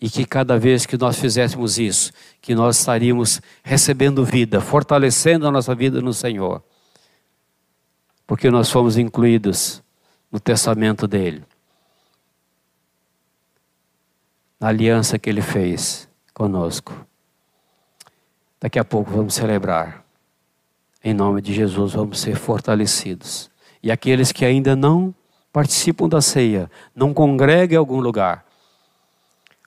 e 0.04 0.10
que 0.10 0.26
cada 0.26 0.60
vez 0.60 0.86
que 0.86 0.98
nós 0.98 1.18
fizéssemos 1.18 1.80
isso, 1.80 2.12
que 2.42 2.54
nós 2.54 2.78
estaríamos 2.78 3.42
recebendo 3.64 4.26
vida, 4.26 4.60
fortalecendo 4.60 5.48
a 5.48 5.52
nossa 5.52 5.74
vida 5.74 6.02
no 6.02 6.14
Senhor. 6.14 6.62
Porque 8.26 8.50
nós 8.50 8.70
fomos 8.70 8.98
incluídos 8.98 9.84
no 10.32 10.40
testamento 10.40 11.08
dele. 11.08 11.44
Na 14.60 14.70
aliança 14.70 15.20
que 15.20 15.30
ele 15.30 15.42
fez 15.42 16.10
conosco. 16.34 16.94
Daqui 18.60 18.80
a 18.80 18.86
pouco 18.86 19.12
vamos 19.12 19.34
celebrar. 19.34 20.06
Em 21.04 21.14
nome 21.14 21.42
de 21.42 21.54
Jesus 21.54 21.94
vamos 21.94 22.20
ser 22.20 22.36
fortalecidos. 22.36 23.52
E 23.82 23.92
aqueles 23.92 24.32
que 24.32 24.46
ainda 24.46 24.76
não 24.76 25.14
participam 25.52 26.08
da 26.08 26.22
ceia, 26.22 26.72
não 26.96 27.14
congregam 27.14 27.76
em 27.76 27.78
algum 27.78 28.00
lugar, 28.00 28.46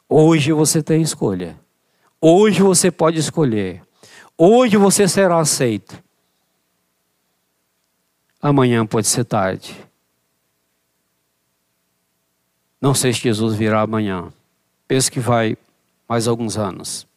Hoje 0.09 0.53
você 0.53 0.83
tem 0.83 1.03
escolha. 1.03 1.59
Hoje 2.21 2.63
você 2.63 2.93
pode 2.93 3.19
escolher. 3.19 3.83
Hoje 4.39 4.77
você 4.77 5.09
será 5.09 5.39
aceito. 5.39 6.01
Amanhã 8.49 8.87
pode 8.87 9.09
ser 9.09 9.25
tarde. 9.25 9.77
Não 12.81 12.95
sei 12.95 13.13
se 13.13 13.19
Jesus 13.19 13.57
virá 13.57 13.81
amanhã. 13.81 14.33
Penso 14.87 15.11
que 15.11 15.19
vai 15.19 15.57
mais 16.09 16.29
alguns 16.29 16.57
anos. 16.57 17.09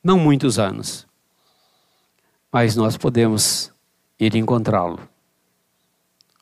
Não 0.00 0.16
muitos 0.16 0.60
anos. 0.60 1.08
Mas 2.52 2.76
nós 2.76 2.96
podemos 2.96 3.72
ir 4.16 4.36
encontrá-lo. 4.36 5.00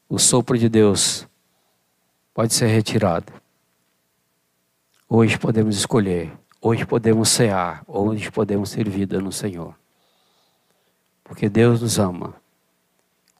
O 0.06 0.18
sopro 0.18 0.58
de 0.58 0.68
Deus 0.68 1.26
pode 2.34 2.52
ser 2.52 2.66
retirado. 2.66 3.32
Hoje 5.08 5.38
podemos 5.38 5.74
escolher, 5.74 6.30
hoje 6.60 6.84
podemos 6.84 7.30
cear, 7.30 7.82
hoje 7.86 8.30
podemos 8.30 8.68
ser 8.68 8.90
vida 8.90 9.22
no 9.22 9.32
Senhor. 9.32 9.74
Porque 11.24 11.48
Deus 11.48 11.80
nos 11.80 11.98
ama, 11.98 12.34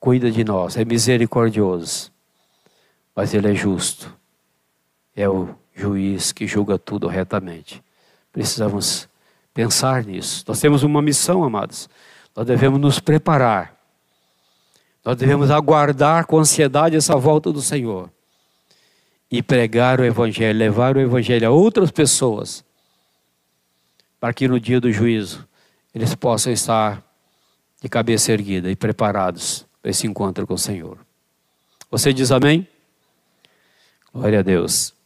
cuida 0.00 0.30
de 0.30 0.44
nós, 0.44 0.76
é 0.76 0.84
misericordioso, 0.84 2.10
mas 3.14 3.34
Ele 3.34 3.50
é 3.50 3.54
justo, 3.54 4.14
é 5.14 5.28
o 5.28 5.54
juiz 5.74 6.32
que 6.32 6.46
julga 6.46 6.78
tudo 6.78 7.06
retamente. 7.06 7.82
Precisamos 8.32 9.08
pensar 9.52 10.04
nisso. 10.04 10.44
Nós 10.46 10.60
temos 10.60 10.82
uma 10.82 11.02
missão, 11.02 11.42
amados. 11.42 11.88
Nós 12.34 12.46
devemos 12.46 12.80
nos 12.80 13.00
preparar. 13.00 13.76
Nós 15.04 15.16
devemos 15.16 15.50
aguardar 15.50 16.26
com 16.26 16.38
ansiedade 16.38 16.96
essa 16.96 17.16
volta 17.16 17.52
do 17.52 17.62
Senhor 17.62 18.10
e 19.30 19.42
pregar 19.42 20.00
o 20.00 20.04
Evangelho, 20.04 20.58
levar 20.58 20.96
o 20.96 21.00
Evangelho 21.00 21.48
a 21.48 21.50
outras 21.50 21.90
pessoas, 21.90 22.64
para 24.20 24.32
que 24.32 24.48
no 24.48 24.58
dia 24.58 24.80
do 24.80 24.92
juízo 24.92 25.46
eles 25.94 26.14
possam 26.14 26.52
estar 26.52 27.02
de 27.80 27.88
cabeça 27.88 28.32
erguida 28.32 28.70
e 28.70 28.76
preparados 28.76 29.60
para 29.60 29.67
esse 29.82 30.06
encontro 30.06 30.46
com 30.46 30.54
o 30.54 30.58
Senhor. 30.58 30.98
Você 31.90 32.12
diz 32.12 32.30
amém? 32.30 32.66
Glória 34.12 34.40
a 34.40 34.42
Deus. 34.42 34.97